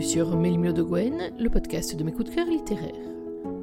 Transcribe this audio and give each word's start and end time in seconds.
bienvenue 0.00 0.12
sur 0.12 0.36
Mélimio 0.36 0.72
de 0.72 0.82
Gwen, 0.82 1.30
le 1.38 1.50
podcast 1.50 1.94
de 1.94 2.02
mes 2.02 2.12
coups 2.12 2.30
de 2.30 2.34
cœur 2.34 2.46
littéraires. 2.46 2.94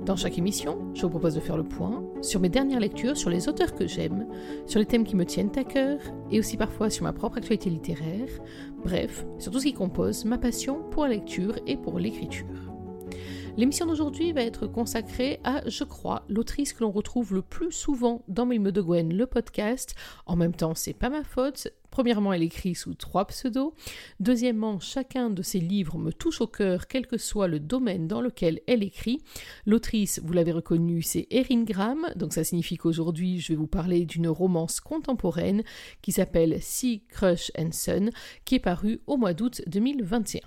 Dans 0.05 0.15
chaque 0.15 0.37
émission, 0.37 0.93
je 0.93 1.01
vous 1.01 1.09
propose 1.09 1.33
de 1.33 1.39
faire 1.39 1.57
le 1.57 1.63
point 1.63 2.03
sur 2.21 2.39
mes 2.39 2.49
dernières 2.49 2.79
lectures, 2.79 3.17
sur 3.17 3.31
les 3.31 3.49
auteurs 3.49 3.73
que 3.73 3.87
j'aime, 3.87 4.27
sur 4.67 4.79
les 4.79 4.85
thèmes 4.85 5.03
qui 5.03 5.15
me 5.15 5.25
tiennent 5.25 5.57
à 5.57 5.63
cœur, 5.63 5.99
et 6.29 6.37
aussi 6.37 6.55
parfois 6.55 6.91
sur 6.91 7.05
ma 7.05 7.13
propre 7.13 7.37
actualité 7.37 7.71
littéraire, 7.71 8.29
bref, 8.83 9.25
sur 9.39 9.51
tout 9.51 9.59
ce 9.59 9.65
qui 9.65 9.73
compose 9.73 10.25
ma 10.25 10.37
passion 10.37 10.83
pour 10.91 11.03
la 11.03 11.09
lecture 11.09 11.57
et 11.65 11.75
pour 11.75 11.97
l'écriture. 11.97 12.45
L'émission 13.57 13.87
d'aujourd'hui 13.87 14.33
va 14.33 14.43
être 14.43 14.67
consacrée 14.67 15.39
à, 15.43 15.67
je 15.67 15.83
crois, 15.83 16.23
l'autrice 16.29 16.73
que 16.73 16.83
l'on 16.83 16.91
retrouve 16.91 17.33
le 17.33 17.41
plus 17.41 17.71
souvent 17.71 18.21
dans 18.27 18.45
Mélimio 18.45 18.69
de 18.69 18.81
Gwen, 18.81 19.11
le 19.11 19.25
podcast. 19.25 19.95
En 20.27 20.35
même 20.35 20.53
temps, 20.53 20.75
c'est 20.75 20.93
pas 20.93 21.09
ma 21.09 21.23
faute, 21.23 21.67
Premièrement, 21.91 22.33
elle 22.33 22.43
écrit 22.43 22.75
sous 22.75 22.93
trois 22.93 23.25
pseudos. 23.25 23.73
Deuxièmement, 24.19 24.79
chacun 24.79 25.29
de 25.29 25.41
ses 25.41 25.59
livres 25.59 25.97
me 25.97 26.11
touche 26.11 26.41
au 26.41 26.47
cœur, 26.47 26.87
quel 26.87 27.07
que 27.07 27.17
soit 27.17 27.47
le 27.47 27.59
domaine 27.59 28.07
dans 28.07 28.21
lequel 28.21 28.61
elle 28.67 28.83
écrit. 28.83 29.21
L'autrice, 29.65 30.19
vous 30.23 30.33
l'avez 30.33 30.51
reconnue, 30.51 31.01
c'est 31.01 31.27
Erin 31.31 31.63
Graham. 31.63 32.07
Donc 32.15 32.33
ça 32.33 32.43
signifie 32.43 32.77
qu'aujourd'hui, 32.77 33.39
je 33.39 33.49
vais 33.49 33.57
vous 33.57 33.67
parler 33.67 34.05
d'une 34.05 34.27
romance 34.27 34.79
contemporaine 34.79 35.63
qui 36.01 36.11
s'appelle 36.11 36.61
Sea 36.61 37.03
Crush 37.09 37.51
and 37.57 37.71
Son, 37.71 38.09
qui 38.45 38.55
est 38.55 38.59
parue 38.59 39.01
au 39.07 39.17
mois 39.17 39.33
d'août 39.33 39.61
2021. 39.67 40.41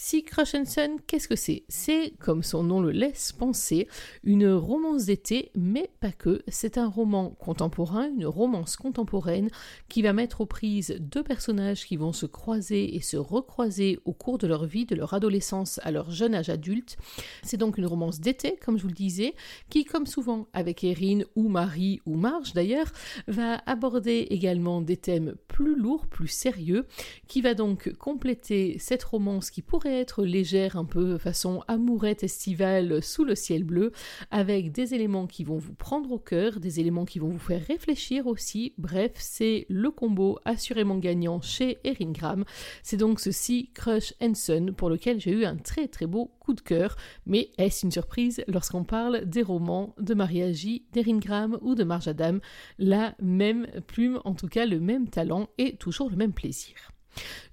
Si 0.00 0.22
Crush 0.22 0.54
Son, 0.64 0.98
qu'est-ce 1.08 1.26
que 1.26 1.34
c'est? 1.34 1.64
C'est, 1.68 2.12
comme 2.20 2.44
son 2.44 2.62
nom 2.62 2.80
le 2.80 2.92
laisse 2.92 3.32
penser, 3.32 3.88
une 4.22 4.48
romance 4.48 5.06
d'été, 5.06 5.50
mais 5.56 5.90
pas 5.98 6.12
que. 6.12 6.40
C'est 6.46 6.78
un 6.78 6.86
roman 6.86 7.30
contemporain, 7.30 8.08
une 8.16 8.24
romance 8.24 8.76
contemporaine 8.76 9.50
qui 9.88 10.02
va 10.02 10.12
mettre 10.12 10.40
aux 10.40 10.46
prises 10.46 10.96
deux 11.00 11.24
personnages 11.24 11.84
qui 11.84 11.96
vont 11.96 12.12
se 12.12 12.26
croiser 12.26 12.94
et 12.94 13.00
se 13.00 13.16
recroiser 13.16 13.98
au 14.04 14.12
cours 14.12 14.38
de 14.38 14.46
leur 14.46 14.66
vie, 14.66 14.86
de 14.86 14.94
leur 14.94 15.14
adolescence 15.14 15.80
à 15.82 15.90
leur 15.90 16.12
jeune 16.12 16.36
âge 16.36 16.48
adulte. 16.48 16.96
C'est 17.42 17.56
donc 17.56 17.76
une 17.76 17.86
romance 17.86 18.20
d'été, 18.20 18.56
comme 18.64 18.76
je 18.78 18.82
vous 18.82 18.90
le 18.90 18.94
disais, 18.94 19.34
qui, 19.68 19.84
comme 19.84 20.06
souvent 20.06 20.46
avec 20.52 20.84
Erin 20.84 21.22
ou 21.34 21.48
Marie 21.48 22.00
ou 22.06 22.14
Marge 22.14 22.52
d'ailleurs, 22.52 22.92
va 23.26 23.60
aborder 23.66 24.28
également 24.30 24.80
des 24.80 24.96
thèmes 24.96 25.34
plus 25.48 25.74
lourds, 25.74 26.06
plus 26.06 26.28
sérieux, 26.28 26.86
qui 27.26 27.40
va 27.40 27.54
donc 27.54 27.92
compléter 27.94 28.76
cette 28.78 29.02
romance 29.02 29.50
qui 29.50 29.60
pourrait 29.60 29.87
être 29.88 30.24
légère, 30.24 30.76
un 30.76 30.84
peu 30.84 31.18
façon 31.18 31.62
amourette 31.68 32.22
estivale 32.22 33.02
sous 33.02 33.24
le 33.24 33.34
ciel 33.34 33.64
bleu, 33.64 33.92
avec 34.30 34.72
des 34.72 34.94
éléments 34.94 35.26
qui 35.26 35.44
vont 35.44 35.58
vous 35.58 35.74
prendre 35.74 36.12
au 36.12 36.18
cœur, 36.18 36.60
des 36.60 36.80
éléments 36.80 37.04
qui 37.04 37.18
vont 37.18 37.28
vous 37.28 37.38
faire 37.38 37.64
réfléchir 37.66 38.26
aussi. 38.26 38.74
Bref, 38.78 39.12
c'est 39.16 39.66
le 39.68 39.90
combo 39.90 40.38
assurément 40.44 40.98
gagnant 40.98 41.40
chez 41.40 41.78
Erin 41.84 42.12
Graham. 42.12 42.44
C'est 42.82 42.96
donc 42.96 43.20
ceci 43.20 43.70
Crush 43.74 44.14
and 44.20 44.34
Son 44.34 44.72
pour 44.76 44.90
lequel 44.90 45.20
j'ai 45.20 45.32
eu 45.32 45.44
un 45.44 45.56
très 45.56 45.88
très 45.88 46.06
beau 46.06 46.30
coup 46.40 46.54
de 46.54 46.60
cœur. 46.60 46.96
Mais 47.26 47.50
est-ce 47.58 47.84
une 47.84 47.92
surprise 47.92 48.42
lorsqu'on 48.48 48.84
parle 48.84 49.24
des 49.24 49.42
romans 49.42 49.94
de 49.98 50.14
Maria 50.14 50.52
J, 50.52 50.84
d'Erin 50.92 51.18
Graham 51.18 51.58
ou 51.62 51.74
de 51.74 51.84
Marge 51.84 52.08
Adam? 52.08 52.38
La 52.78 53.14
même 53.20 53.66
plume, 53.86 54.20
en 54.24 54.34
tout 54.34 54.48
cas 54.48 54.66
le 54.66 54.80
même 54.80 55.08
talent 55.08 55.48
et 55.58 55.76
toujours 55.76 56.10
le 56.10 56.16
même 56.16 56.32
plaisir. 56.32 56.92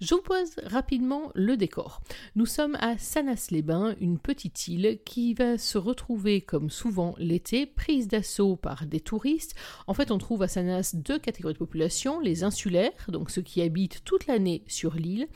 Je 0.02 0.14
vous 0.14 0.22
pose 0.22 0.56
rapidement 0.66 1.32
le 1.36 1.58
décor. 1.58 2.02
Nous 2.36 2.46
sommes 2.46 2.76
à 2.82 2.98
Sanas-les-Bains, 2.98 3.96
une 4.02 4.20
petite 4.20 4.68
île 4.68 5.00
qui 5.06 5.34
va 5.34 5.58
se 5.58 5.78
retrouver, 5.78 6.42
comme 6.42 6.70
souvent 6.70 7.16
l'été, 7.18 7.66
prise 7.66 8.08
d'assaut 8.08 8.56
par 8.56 8.86
des 8.86 9.00
touristes. 9.00 9.56
En 9.88 9.94
fait, 9.94 10.12
on 10.12 10.18
trouve 10.18 10.44
à 10.44 10.48
Sanas 10.48 10.96
deux 10.96 11.20
catégories 11.20 11.54
de 11.54 11.60
population, 11.60 12.20
les 12.20 12.44
insulaires, 12.44 12.92
donc 13.08 13.32
ceux 13.32 13.42
qui 13.42 13.62
habitent 13.62 14.04
toute 14.04 14.28
l'année 14.28 14.64
sur 14.68 14.96
l'île, 14.96 15.28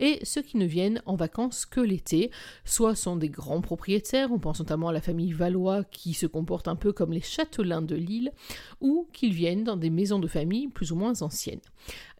et 0.00 0.18
ceux 0.24 0.42
qui 0.42 0.56
ne 0.56 0.66
viennent 0.66 1.02
en 1.06 1.16
vacances 1.16 1.66
que 1.66 1.80
l'été, 1.80 2.30
soit 2.64 2.94
sont 2.94 3.16
des 3.16 3.28
grands 3.28 3.60
propriétaires, 3.60 4.32
on 4.32 4.38
pense 4.38 4.60
notamment 4.60 4.88
à 4.88 4.92
la 4.92 5.00
famille 5.00 5.32
Valois 5.32 5.84
qui 5.84 6.14
se 6.14 6.26
comporte 6.26 6.68
un 6.68 6.76
peu 6.76 6.92
comme 6.92 7.12
les 7.12 7.20
châtelains 7.20 7.82
de 7.82 7.96
l'île, 7.96 8.32
ou 8.80 9.08
qu'ils 9.12 9.34
viennent 9.34 9.64
dans 9.64 9.76
des 9.76 9.90
maisons 9.90 10.18
de 10.18 10.28
famille 10.28 10.68
plus 10.68 10.92
ou 10.92 10.96
moins 10.96 11.22
anciennes. 11.22 11.60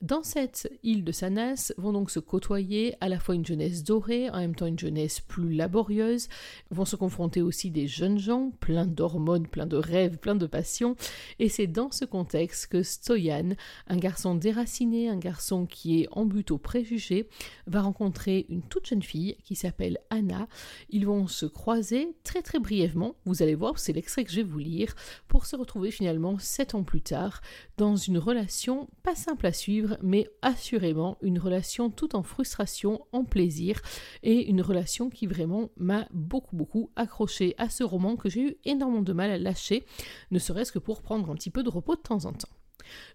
Dans 0.02 0.22
cette 0.22 0.70
île 0.82 1.04
de 1.04 1.12
Sanas 1.12 1.72
vont 1.78 1.94
donc 1.94 2.10
se 2.10 2.18
côtoyer 2.18 2.94
à 3.00 3.08
la 3.08 3.18
fois 3.18 3.34
une 3.34 3.46
jeunesse 3.46 3.82
dorée, 3.82 4.28
en 4.28 4.40
même 4.40 4.54
temps 4.54 4.66
une 4.66 4.78
jeunesse 4.78 5.20
plus 5.20 5.54
laborieuse, 5.54 6.28
vont 6.70 6.84
se 6.84 6.96
confronter 6.96 7.40
aussi 7.40 7.70
des 7.70 7.86
jeunes 7.86 8.18
gens, 8.18 8.52
pleins 8.60 8.84
d'hormones, 8.84 9.46
pleins 9.46 9.66
de 9.66 9.78
rêves, 9.78 10.18
pleins 10.18 10.34
de 10.34 10.44
passions, 10.46 10.96
et 11.38 11.48
c'est 11.48 11.66
dans 11.66 11.90
ce 11.90 12.04
contexte 12.04 12.66
que 12.66 12.82
Stoyan, 12.82 13.54
un 13.86 13.96
garçon 13.96 14.34
déraciné, 14.34 15.08
un 15.08 15.16
garçon 15.16 15.64
qui 15.64 16.02
est 16.02 16.08
en 16.12 16.26
but 16.26 16.50
aux 16.50 16.58
préjugés, 16.58 17.30
va 17.66 17.80
rencontrer 17.80 18.44
une 18.50 18.62
toute 18.62 18.86
jeune 18.86 19.02
fille 19.02 19.38
qui 19.44 19.54
s'appelle 19.54 19.98
Anna. 20.10 20.46
Ils 20.90 21.06
vont 21.06 21.26
se 21.26 21.46
croiser 21.46 22.14
très 22.22 22.42
très 22.42 22.58
brièvement, 22.58 23.14
vous 23.24 23.42
allez 23.42 23.54
voir, 23.54 23.78
c'est 23.78 23.94
l'extrait 23.94 24.24
que 24.24 24.30
je 24.30 24.36
vais 24.36 24.42
vous 24.42 24.58
lire, 24.58 24.94
pour 25.26 25.46
se 25.46 25.56
retrouver 25.56 25.90
finalement 25.90 26.38
sept 26.38 26.74
ans 26.74 26.84
plus 26.84 27.00
tard 27.00 27.40
dans 27.78 27.96
une 27.96 28.18
relation 28.18 28.90
pas 29.02 29.14
simple 29.14 29.46
à 29.46 29.54
suivre, 29.54 29.85
mais 30.02 30.28
assurément 30.42 31.18
une 31.22 31.38
relation 31.38 31.90
tout 31.90 32.16
en 32.16 32.22
frustration, 32.22 33.06
en 33.12 33.24
plaisir, 33.24 33.80
et 34.22 34.48
une 34.48 34.62
relation 34.62 35.10
qui 35.10 35.26
vraiment 35.26 35.70
m'a 35.76 36.08
beaucoup 36.12 36.56
beaucoup 36.56 36.90
accroché 36.96 37.54
à 37.58 37.68
ce 37.68 37.84
roman 37.84 38.16
que 38.16 38.28
j'ai 38.28 38.40
eu 38.40 38.56
énormément 38.64 39.02
de 39.02 39.12
mal 39.12 39.30
à 39.30 39.38
lâcher, 39.38 39.84
ne 40.30 40.38
serait-ce 40.38 40.72
que 40.72 40.78
pour 40.78 41.02
prendre 41.02 41.30
un 41.30 41.34
petit 41.34 41.50
peu 41.50 41.62
de 41.62 41.70
repos 41.70 41.96
de 41.96 42.00
temps 42.00 42.24
en 42.24 42.32
temps. 42.32 42.55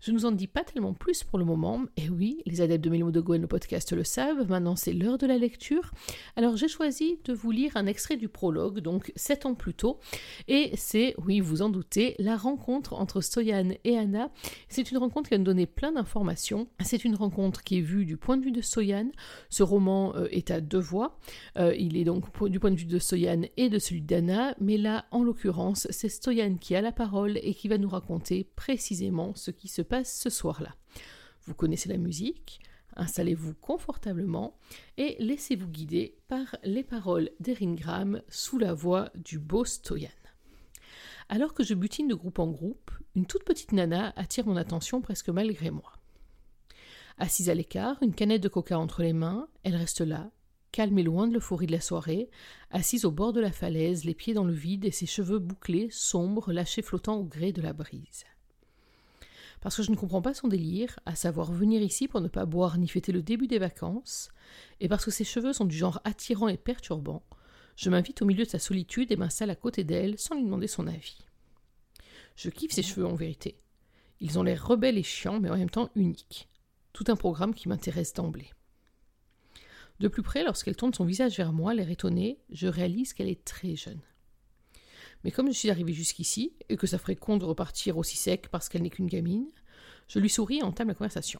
Je 0.02 0.12
ne 0.12 0.18
vous 0.18 0.26
en 0.26 0.32
dis 0.32 0.48
pas 0.48 0.64
tellement 0.64 0.94
plus 0.94 1.24
pour 1.24 1.40
le 1.40 1.46
moment, 1.46 1.84
et 1.98 2.10
oui, 2.10 2.42
les 2.46 2.62
adeptes 2.62 2.84
de 2.84 2.90
Mélimo 2.90 3.12
de 3.12 3.22
Gouen, 3.22 3.40
le 3.40 3.48
podcast 3.48 3.94
le 3.94 4.04
savent, 4.04 4.50
maintenant 4.50 4.76
c'est 4.76 4.94
l'heure 4.94 5.18
de 5.18 5.28
la 5.28 5.38
lecture. 5.38 5.92
Alors 6.36 6.58
j'ai 6.58 6.68
choisi 6.68 7.20
de 7.26 7.34
vous 7.34 7.52
lire 7.52 7.76
un 7.76 7.86
extrait 7.86 8.18
du 8.18 8.30
prologue, 8.30 8.80
donc 8.80 9.12
sept 9.16 9.46
ans 9.46 9.56
plus 9.56 9.74
tôt, 9.74 10.00
et 10.48 10.72
c'est, 10.76 11.16
oui, 11.26 11.40
vous 11.40 11.62
en 11.62 11.70
doutez, 11.70 12.16
la 12.20 12.38
rencontre 12.38 12.94
entre 12.94 13.22
Stoyan 13.22 13.70
et 13.84 13.98
Anna. 13.98 14.30
C'est 14.70 14.92
une 14.92 14.98
rencontre 14.98 15.30
qui 15.30 15.38
nous 15.38 15.44
donner 15.44 15.66
plein 15.66 15.92
d'informations. 15.92 16.68
C'est 16.84 17.06
une 17.06 17.16
rencontre 17.16 17.64
qui 17.64 17.78
est 17.78 17.82
vue 17.82 18.06
du 18.06 18.18
point 18.18 18.38
de 18.38 18.44
vue 18.44 18.52
de 18.52 18.62
Stoyan. 18.62 19.10
Ce 19.50 19.64
roman 19.64 20.16
euh, 20.16 20.28
est 20.32 20.52
à 20.52 20.62
deux 20.62 20.80
voix. 20.80 21.20
Euh, 21.58 21.76
il 21.78 21.98
est 21.98 22.04
donc 22.04 22.26
du 22.50 22.60
point 22.60 22.72
de 22.72 22.76
vue 22.76 22.86
de 22.86 23.00
Stoyan 23.00 23.42
et 23.58 23.70
de 23.70 23.80
celui 23.80 24.02
d'Anna, 24.02 24.56
mais 24.60 24.78
là, 24.78 25.06
en 25.12 25.24
l'occurrence, 25.24 25.88
c'est 25.90 26.10
Stoyan 26.10 26.56
qui 26.56 26.76
a 26.76 26.82
la 26.82 26.92
parole 26.92 27.38
et 27.42 27.54
qui 27.54 27.68
va 27.68 27.78
nous 27.78 27.90
raconter 27.90 28.48
précisément 28.56 29.34
ce 29.36 29.52
se 29.68 29.82
passe 29.82 30.18
ce 30.18 30.30
soir-là. 30.30 30.76
Vous 31.46 31.54
connaissez 31.54 31.90
la 31.90 31.98
musique, 31.98 32.62
installez-vous 32.96 33.56
confortablement 33.56 34.58
et 34.98 35.16
laissez-vous 35.20 35.68
guider 35.68 36.18
par 36.28 36.56
les 36.64 36.84
paroles 36.84 37.32
d'Erin 37.40 37.74
Graham 37.74 38.22
sous 38.30 38.58
la 38.58 38.74
voix 38.74 39.10
du 39.16 39.40
beau 39.40 39.66
Stoyan. 39.66 40.10
Alors 41.30 41.54
que 41.54 41.64
je 41.64 41.74
butine 41.74 42.08
de 42.08 42.16
groupe 42.16 42.40
en 42.40 42.48
groupe, 42.48 42.92
une 43.16 43.26
toute 43.26 43.46
petite 43.46 43.72
nana 43.72 44.14
attire 44.18 44.46
mon 44.46 44.58
attention 44.58 45.02
presque 45.02 45.30
malgré 45.30 45.72
moi. 45.72 45.94
Assise 47.18 47.50
à 47.50 47.54
l'écart, 47.54 47.98
une 48.02 48.14
canette 48.14 48.44
de 48.44 48.50
coca 48.50 48.78
entre 48.78 49.02
les 49.02 49.14
mains, 49.14 49.48
elle 49.64 49.76
reste 49.76 50.02
là, 50.02 50.32
calme 50.72 50.98
et 51.00 51.04
loin 51.04 51.28
de 51.28 51.34
l'euphorie 51.34 51.68
de 51.68 51.72
la 51.72 51.82
soirée, 51.82 52.30
assise 52.70 53.06
au 53.06 53.12
bord 53.12 53.34
de 53.34 53.40
la 53.40 53.52
falaise, 53.52 54.06
les 54.06 54.16
pieds 54.16 54.34
dans 54.34 54.44
le 54.44 54.54
vide 54.54 54.86
et 54.86 54.92
ses 54.92 55.06
cheveux 55.06 55.40
bouclés, 55.40 55.90
sombres, 55.92 56.52
lâchés 56.52 56.82
flottant 56.82 57.18
au 57.18 57.24
gré 57.24 57.52
de 57.52 57.62
la 57.62 57.74
brise 57.74 58.26
parce 59.62 59.78
que 59.78 59.84
je 59.84 59.92
ne 59.92 59.96
comprends 59.96 60.22
pas 60.22 60.34
son 60.34 60.48
délire, 60.48 61.00
à 61.06 61.16
savoir 61.16 61.52
venir 61.52 61.82
ici 61.82 62.08
pour 62.08 62.20
ne 62.20 62.28
pas 62.28 62.46
boire 62.46 62.78
ni 62.78 62.88
fêter 62.88 63.12
le 63.12 63.22
début 63.22 63.48
des 63.48 63.60
vacances, 63.60 64.30
et 64.80 64.88
parce 64.88 65.06
que 65.06 65.12
ses 65.12 65.24
cheveux 65.24 65.54
sont 65.54 65.66
du 65.66 65.78
genre 65.78 66.02
attirant 66.04 66.48
et 66.48 66.58
perturbant, 66.58 67.24
je 67.76 67.90
m'invite 67.90 68.22
au 68.22 68.26
milieu 68.26 68.44
de 68.44 68.50
sa 68.50 68.60
solitude 68.60 69.12
et 69.12 69.16
m'installe 69.16 69.50
à 69.50 69.56
côté 69.56 69.84
d'elle 69.84 70.20
sans 70.20 70.36
lui 70.36 70.44
demander 70.44 70.68
son 70.68 70.88
avis. 70.88 71.20
Je 72.36 72.50
kiffe 72.50 72.74
ses 72.74 72.84
cheveux 72.84 73.06
en 73.06 73.16
vérité. 73.16 73.60
Ils 74.20 74.38
ont 74.38 74.44
l'air 74.44 74.66
rebelles 74.66 74.98
et 74.98 75.04
chiants, 75.04 75.40
mais 75.40 75.50
en 75.50 75.58
même 75.58 75.70
temps 75.70 75.90
uniques. 75.96 76.48
Tout 76.94 77.06
un 77.08 77.16
programme 77.16 77.54
qui 77.54 77.70
m'intéresse 77.70 78.14
d'emblée. 78.14 78.52
De 80.00 80.08
plus 80.08 80.24
près, 80.24 80.44
lorsqu'elle 80.44 80.76
tourne 80.76 80.94
son 80.94 81.06
visage 81.06 81.38
vers 81.38 81.54
moi, 81.54 81.74
l'air 81.74 81.90
étonné, 81.90 82.40
je 82.52 82.68
réalise 82.68 83.14
qu'elle 83.14 83.30
est 83.30 83.46
très 83.46 83.76
jeune. 83.76 84.02
Mais 85.24 85.32
comme 85.32 85.48
je 85.48 85.58
suis 85.58 85.70
arrivé 85.70 85.94
jusqu'ici, 85.94 86.54
et 86.70 86.78
que 86.78 86.88
ça 86.88 86.98
ferait 86.98 87.16
con 87.16 87.38
de 87.38 87.46
repartir 87.46 87.98
aussi 87.98 88.18
sec 88.18 88.50
parce 88.50 88.70
qu'elle 88.70 88.82
n'est 88.82 88.90
qu'une 88.90 89.08
gamine, 89.08 89.48
je 90.08 90.20
lui 90.20 90.30
souris 90.30 90.60
et 90.60 90.64
entame 90.64 90.90
la 90.90 90.96
conversation. 90.96 91.40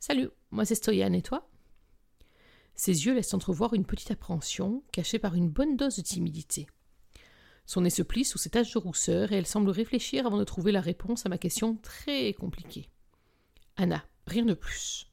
Salut, 0.00 0.30
moi 0.50 0.64
c'est 0.64 0.74
Stoyan, 0.74 1.12
et 1.12 1.22
toi? 1.22 1.48
Ses 2.74 3.06
yeux 3.06 3.14
laissent 3.14 3.34
entrevoir 3.34 3.74
une 3.74 3.84
petite 3.84 4.10
appréhension, 4.10 4.84
cachée 4.92 5.18
par 5.18 5.34
une 5.34 5.48
bonne 5.48 5.76
dose 5.76 5.96
de 5.96 6.02
timidité. 6.02 6.68
Son 7.66 7.82
nez 7.82 7.90
se 7.90 8.02
plie 8.02 8.24
sous 8.24 8.38
ses 8.38 8.50
taches 8.50 8.72
de 8.72 8.78
rousseur 8.78 9.32
et 9.32 9.36
elle 9.36 9.46
semble 9.46 9.70
réfléchir 9.70 10.26
avant 10.26 10.38
de 10.38 10.44
trouver 10.44 10.72
la 10.72 10.80
réponse 10.80 11.26
à 11.26 11.28
ma 11.28 11.38
question 11.38 11.76
très 11.76 12.32
compliquée. 12.32 12.88
Anna, 13.76 14.04
rien 14.26 14.44
de 14.44 14.54
plus. 14.54 15.12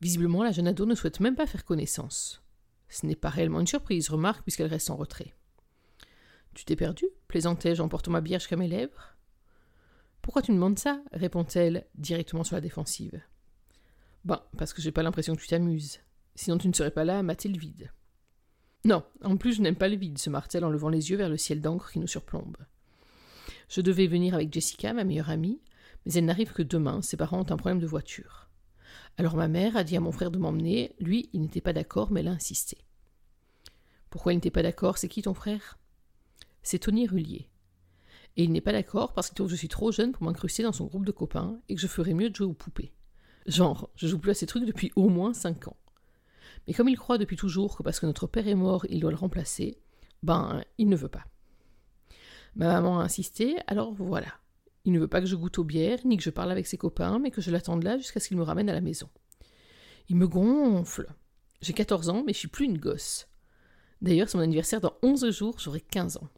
Visiblement, 0.00 0.42
la 0.42 0.52
jeune 0.52 0.68
ado 0.68 0.84
ne 0.84 0.94
souhaite 0.94 1.20
même 1.20 1.36
pas 1.36 1.46
faire 1.46 1.64
connaissance. 1.64 2.42
Ce 2.88 3.06
n'est 3.06 3.16
pas 3.16 3.30
réellement 3.30 3.60
une 3.60 3.66
surprise, 3.66 4.10
remarque, 4.10 4.42
puisqu'elle 4.42 4.66
reste 4.66 4.90
en 4.90 4.96
retrait. 4.96 5.34
Tu 6.56 6.64
t'es 6.64 6.74
perdu? 6.74 7.04
Plaisantai-je 7.28 7.82
en 7.82 7.88
portant 7.88 8.10
ma 8.10 8.22
bière 8.22 8.40
jusqu'à 8.40 8.56
mes 8.56 8.66
lèvres? 8.66 9.14
Pourquoi 10.22 10.40
tu 10.40 10.52
me 10.52 10.56
demandes 10.56 10.78
ça? 10.78 11.02
répond-elle 11.12 11.86
directement 11.96 12.44
sur 12.44 12.56
la 12.56 12.62
défensive. 12.62 13.20
Ben, 14.24 14.40
parce 14.56 14.72
que 14.72 14.80
j'ai 14.80 14.90
pas 14.90 15.02
l'impression 15.02 15.36
que 15.36 15.42
tu 15.42 15.48
t'amuses. 15.48 16.00
Sinon 16.34 16.56
tu 16.56 16.68
ne 16.68 16.72
serais 16.72 16.90
pas 16.90 17.04
là 17.04 17.18
à 17.18 17.22
mater 17.22 17.50
le 17.50 17.58
vide. 17.58 17.92
Non, 18.86 19.04
en 19.22 19.36
plus 19.36 19.52
je 19.52 19.60
n'aime 19.60 19.76
pas 19.76 19.90
le 19.90 19.96
vide, 19.96 20.16
se 20.16 20.30
martèle 20.30 20.64
en 20.64 20.70
levant 20.70 20.88
les 20.88 21.10
yeux 21.10 21.18
vers 21.18 21.28
le 21.28 21.36
ciel 21.36 21.60
d'encre 21.60 21.92
qui 21.92 21.98
nous 21.98 22.06
surplombe. 22.06 22.56
Je 23.68 23.82
devais 23.82 24.06
venir 24.06 24.32
avec 24.32 24.50
Jessica, 24.50 24.94
ma 24.94 25.04
meilleure 25.04 25.28
amie, 25.28 25.60
mais 26.06 26.14
elle 26.14 26.24
n'arrive 26.24 26.54
que 26.54 26.62
demain, 26.62 27.02
ses 27.02 27.18
parents 27.18 27.40
ont 27.40 27.52
un 27.52 27.58
problème 27.58 27.80
de 27.80 27.86
voiture. 27.86 28.48
Alors 29.18 29.36
ma 29.36 29.48
mère 29.48 29.76
a 29.76 29.84
dit 29.84 29.98
à 29.98 30.00
mon 30.00 30.10
frère 30.10 30.30
de 30.30 30.38
m'emmener, 30.38 30.94
lui 31.00 31.28
il 31.34 31.42
n'était 31.42 31.60
pas 31.60 31.74
d'accord, 31.74 32.10
mais 32.10 32.20
elle 32.20 32.28
a 32.28 32.32
insisté. 32.32 32.78
Pourquoi 34.08 34.32
il 34.32 34.36
n'était 34.36 34.50
pas 34.50 34.62
d'accord? 34.62 34.96
C'est 34.96 35.08
qui 35.08 35.20
ton 35.20 35.34
frère? 35.34 35.76
C'est 36.66 36.80
Tony 36.80 37.06
Rullier. 37.06 37.48
Et 38.36 38.42
il 38.42 38.50
n'est 38.50 38.60
pas 38.60 38.72
d'accord 38.72 39.12
parce 39.12 39.28
qu'il 39.28 39.36
trouve 39.36 39.46
que 39.46 39.52
je 39.52 39.56
suis 39.56 39.68
trop 39.68 39.92
jeune 39.92 40.10
pour 40.10 40.24
m'incruster 40.24 40.64
dans 40.64 40.72
son 40.72 40.86
groupe 40.86 41.06
de 41.06 41.12
copains 41.12 41.60
et 41.68 41.76
que 41.76 41.80
je 41.80 41.86
ferais 41.86 42.12
mieux 42.12 42.28
de 42.28 42.34
jouer 42.34 42.48
aux 42.48 42.54
poupées. 42.54 42.92
Genre, 43.46 43.88
je 43.94 44.08
joue 44.08 44.18
plus 44.18 44.32
à 44.32 44.34
ces 44.34 44.46
trucs 44.46 44.66
depuis 44.66 44.90
au 44.96 45.08
moins 45.08 45.32
cinq 45.32 45.68
ans. 45.68 45.76
Mais 46.66 46.74
comme 46.74 46.88
il 46.88 46.98
croit 46.98 47.18
depuis 47.18 47.36
toujours 47.36 47.76
que 47.76 47.84
parce 47.84 48.00
que 48.00 48.06
notre 48.06 48.26
père 48.26 48.48
est 48.48 48.56
mort, 48.56 48.84
il 48.88 48.98
doit 48.98 49.12
le 49.12 49.16
remplacer, 49.16 49.78
ben, 50.24 50.60
il 50.76 50.88
ne 50.88 50.96
veut 50.96 51.06
pas. 51.06 51.22
Ma 52.56 52.66
maman 52.66 52.98
a 52.98 53.04
insisté, 53.04 53.58
alors 53.68 53.94
voilà. 53.94 54.34
Il 54.84 54.90
ne 54.90 54.98
veut 54.98 55.06
pas 55.06 55.20
que 55.20 55.28
je 55.28 55.36
goûte 55.36 55.60
aux 55.60 55.64
bières, 55.64 56.04
ni 56.04 56.16
que 56.16 56.24
je 56.24 56.30
parle 56.30 56.50
avec 56.50 56.66
ses 56.66 56.78
copains, 56.78 57.20
mais 57.20 57.30
que 57.30 57.40
je 57.40 57.52
l'attende 57.52 57.84
là 57.84 57.96
jusqu'à 57.96 58.18
ce 58.18 58.26
qu'il 58.26 58.38
me 58.38 58.42
ramène 58.42 58.68
à 58.68 58.74
la 58.74 58.80
maison. 58.80 59.08
Il 60.08 60.16
me 60.16 60.26
gonfle. 60.26 61.06
J'ai 61.60 61.74
14 61.74 62.08
ans, 62.08 62.24
mais 62.26 62.32
je 62.32 62.38
suis 62.38 62.48
plus 62.48 62.64
une 62.64 62.78
gosse. 62.78 63.28
D'ailleurs, 64.02 64.28
c'est 64.28 64.36
mon 64.36 64.42
anniversaire 64.42 64.80
dans 64.80 64.94
11 65.04 65.30
jours, 65.30 65.60
j'aurai 65.60 65.80
15 65.80 66.16
ans. 66.16 66.28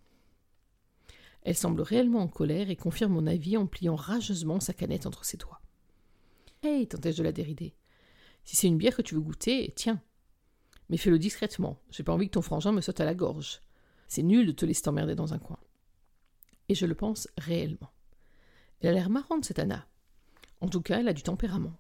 Elle 1.49 1.57
semble 1.57 1.81
réellement 1.81 2.19
en 2.19 2.29
colère 2.29 2.69
et 2.69 2.77
confirme 2.77 3.15
mon 3.15 3.27
avis 3.27 3.57
en 3.57 3.67
pliant 3.67 3.97
rageusement 3.97 4.61
sa 4.61 4.75
canette 4.75 5.07
entre 5.07 5.25
ses 5.25 5.39
doigts. 5.39 5.63
Hey, 6.63 6.87
tentai-je 6.87 7.17
de 7.17 7.23
la 7.23 7.33
dérider. 7.33 7.75
Si 8.45 8.55
c'est 8.55 8.67
une 8.67 8.77
bière 8.77 8.95
que 8.95 9.01
tu 9.01 9.15
veux 9.15 9.23
goûter, 9.23 9.73
tiens. 9.75 10.03
Mais 10.91 10.99
fais-le 10.99 11.19
discrètement. 11.19 11.81
J'ai 11.91 12.03
pas 12.03 12.13
envie 12.13 12.27
que 12.27 12.35
ton 12.35 12.43
frangin 12.43 12.73
me 12.73 12.83
saute 12.83 13.01
à 13.01 13.07
la 13.07 13.15
gorge. 13.15 13.63
C'est 14.09 14.23
nul 14.23 14.47
de 14.47 14.53
te 14.53 14.67
laisser 14.67 14.83
t'emmerder 14.83 15.15
dans 15.15 15.33
un 15.33 15.39
coin. 15.39 15.59
Et 16.69 16.75
je 16.75 16.85
le 16.85 16.95
pense 16.95 17.29
réellement. 17.39 17.95
Elle 18.83 18.91
a 18.91 18.93
l'air 18.93 19.09
marrante, 19.09 19.47
cette 19.47 19.59
Anna. 19.59 19.89
En 20.61 20.69
tout 20.69 20.83
cas, 20.83 21.01
elle 21.01 21.09
a 21.09 21.15
du 21.15 21.23
tempérament. 21.23 21.79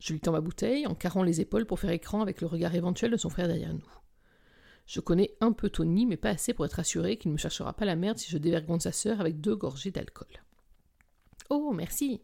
Je 0.00 0.14
lui 0.14 0.20
tends 0.20 0.32
ma 0.32 0.40
bouteille 0.40 0.84
en 0.88 0.96
carrant 0.96 1.22
les 1.22 1.40
épaules 1.40 1.66
pour 1.66 1.78
faire 1.78 1.90
écran 1.90 2.22
avec 2.22 2.40
le 2.40 2.48
regard 2.48 2.74
éventuel 2.74 3.12
de 3.12 3.16
son 3.16 3.30
frère 3.30 3.46
derrière 3.46 3.72
nous. 3.72 3.86
Je 4.86 5.00
connais 5.00 5.36
un 5.40 5.52
peu 5.52 5.68
Tony, 5.68 6.06
mais 6.06 6.16
pas 6.16 6.30
assez 6.30 6.54
pour 6.54 6.64
être 6.64 6.78
assuré 6.78 7.18
qu'il 7.18 7.30
ne 7.30 7.34
me 7.34 7.38
cherchera 7.38 7.72
pas 7.72 7.84
la 7.84 7.96
merde 7.96 8.18
si 8.18 8.30
je 8.30 8.38
dévergonde 8.38 8.82
sa 8.82 8.92
sœur 8.92 9.20
avec 9.20 9.40
deux 9.40 9.56
gorgées 9.56 9.90
d'alcool. 9.90 10.28
Oh, 11.50 11.72
merci. 11.74 12.22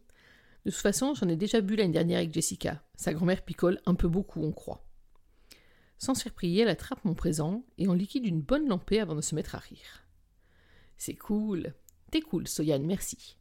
De 0.64 0.70
toute 0.70 0.80
façon, 0.80 1.14
j'en 1.14 1.28
ai 1.28 1.36
déjà 1.36 1.60
bu 1.60 1.74
l'année 1.74 1.92
dernière 1.92 2.18
avec 2.18 2.32
Jessica. 2.32 2.82
Sa 2.94 3.12
grand-mère 3.12 3.44
picole 3.44 3.80
un 3.84 3.96
peu 3.96 4.06
beaucoup, 4.06 4.40
on 4.42 4.52
croit. 4.52 4.86
Sans 5.98 6.14
se 6.14 6.28
elle 6.42 6.68
attrape 6.68 7.04
mon 7.04 7.14
présent 7.14 7.64
et 7.78 7.88
en 7.88 7.94
liquide 7.94 8.26
une 8.26 8.40
bonne 8.40 8.68
lampée 8.68 9.00
avant 9.00 9.14
de 9.14 9.20
se 9.20 9.34
mettre 9.34 9.56
à 9.56 9.58
rire. 9.58 10.06
C'est 10.96 11.14
cool. 11.14 11.74
T'es 12.10 12.20
cool, 12.20 12.46
Soyan, 12.46 12.80
merci. 12.80 13.36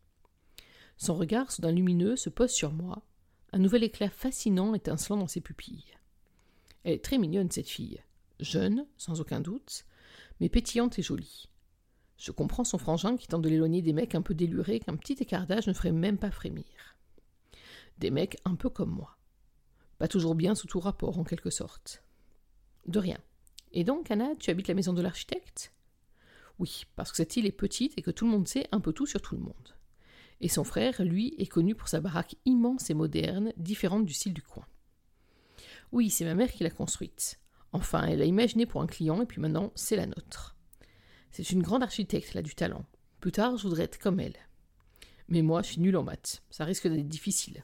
Son 0.97 1.13
regard, 1.13 1.51
soudain 1.51 1.71
lumineux, 1.71 2.15
se 2.15 2.29
pose 2.29 2.51
sur 2.51 2.71
moi, 2.71 3.03
un 3.51 3.59
nouvel 3.59 3.83
éclat 3.83 4.09
fascinant 4.09 4.73
étincelant 4.73 5.17
dans 5.17 5.27
ses 5.27 5.41
pupilles. 5.41 5.85
Elle 6.83 6.93
est 6.93 7.03
très 7.03 7.17
mignonne, 7.17 7.51
cette 7.51 7.69
fille 7.69 8.01
jeune, 8.41 8.85
sans 8.97 9.21
aucun 9.21 9.39
doute, 9.39 9.85
mais 10.39 10.49
pétillante 10.49 10.99
et 10.99 11.03
jolie. 11.03 11.49
Je 12.17 12.31
comprends 12.31 12.63
son 12.63 12.77
frangin 12.77 13.17
qui 13.17 13.27
tente 13.27 13.41
de 13.41 13.49
l'éloigner 13.49 13.81
des 13.81 13.93
mecs 13.93 14.15
un 14.15 14.21
peu 14.21 14.35
délurés 14.35 14.79
qu'un 14.79 14.95
petit 14.95 15.13
écart 15.13 15.47
d'âge 15.47 15.67
ne 15.67 15.73
ferait 15.73 15.91
même 15.91 16.17
pas 16.17 16.31
frémir. 16.31 16.65
Des 17.97 18.11
mecs 18.11 18.37
un 18.45 18.55
peu 18.55 18.69
comme 18.69 18.91
moi. 18.91 19.17
Pas 19.97 20.07
toujours 20.07 20.35
bien 20.35 20.55
sous 20.55 20.67
tout 20.67 20.79
rapport, 20.79 21.17
en 21.17 21.23
quelque 21.23 21.49
sorte. 21.49 22.03
De 22.87 22.99
rien. 22.99 23.19
Et 23.71 23.83
donc, 23.83 24.11
Anna, 24.11 24.35
tu 24.39 24.49
habites 24.49 24.67
la 24.67 24.73
maison 24.73 24.93
de 24.93 25.01
l'architecte? 25.01 25.73
Oui, 26.59 26.85
parce 26.95 27.11
que 27.11 27.17
cette 27.17 27.37
île 27.37 27.45
est 27.45 27.51
petite 27.51 27.93
et 27.97 28.01
que 28.01 28.11
tout 28.11 28.25
le 28.25 28.31
monde 28.31 28.47
sait 28.47 28.67
un 28.71 28.81
peu 28.81 28.93
tout 28.93 29.07
sur 29.07 29.21
tout 29.21 29.35
le 29.35 29.41
monde. 29.41 29.75
Et 30.41 30.49
son 30.49 30.63
frère, 30.63 31.01
lui, 31.03 31.35
est 31.37 31.47
connu 31.47 31.75
pour 31.75 31.87
sa 31.87 32.01
baraque 32.01 32.35
immense 32.45 32.89
et 32.89 32.93
moderne, 32.93 33.53
différente 33.57 34.05
du 34.05 34.13
style 34.13 34.33
du 34.33 34.41
coin. 34.41 34.65
Oui, 35.91 36.09
c'est 36.09 36.25
ma 36.25 36.35
mère 36.35 36.51
qui 36.51 36.63
l'a 36.63 36.69
construite. 36.69 37.39
Enfin, 37.73 38.05
elle 38.05 38.21
a 38.21 38.25
imaginé 38.25 38.65
pour 38.65 38.81
un 38.81 38.87
client 38.87 39.21
et 39.21 39.25
puis 39.25 39.41
maintenant, 39.41 39.71
c'est 39.75 39.95
la 39.95 40.05
nôtre. 40.05 40.55
C'est 41.31 41.51
une 41.51 41.63
grande 41.63 41.83
architecte, 41.83 42.29
elle 42.31 42.39
a 42.39 42.43
du 42.43 42.55
talent. 42.55 42.85
Plus 43.21 43.31
tard, 43.31 43.57
je 43.57 43.63
voudrais 43.63 43.83
être 43.83 43.99
comme 43.99 44.19
elle. 44.19 44.35
Mais 45.29 45.41
moi, 45.41 45.61
je 45.61 45.71
suis 45.71 45.81
nulle 45.81 45.95
en 45.95 46.03
maths. 46.03 46.43
Ça 46.49 46.65
risque 46.65 46.87
d'être 46.87 47.07
difficile. 47.07 47.63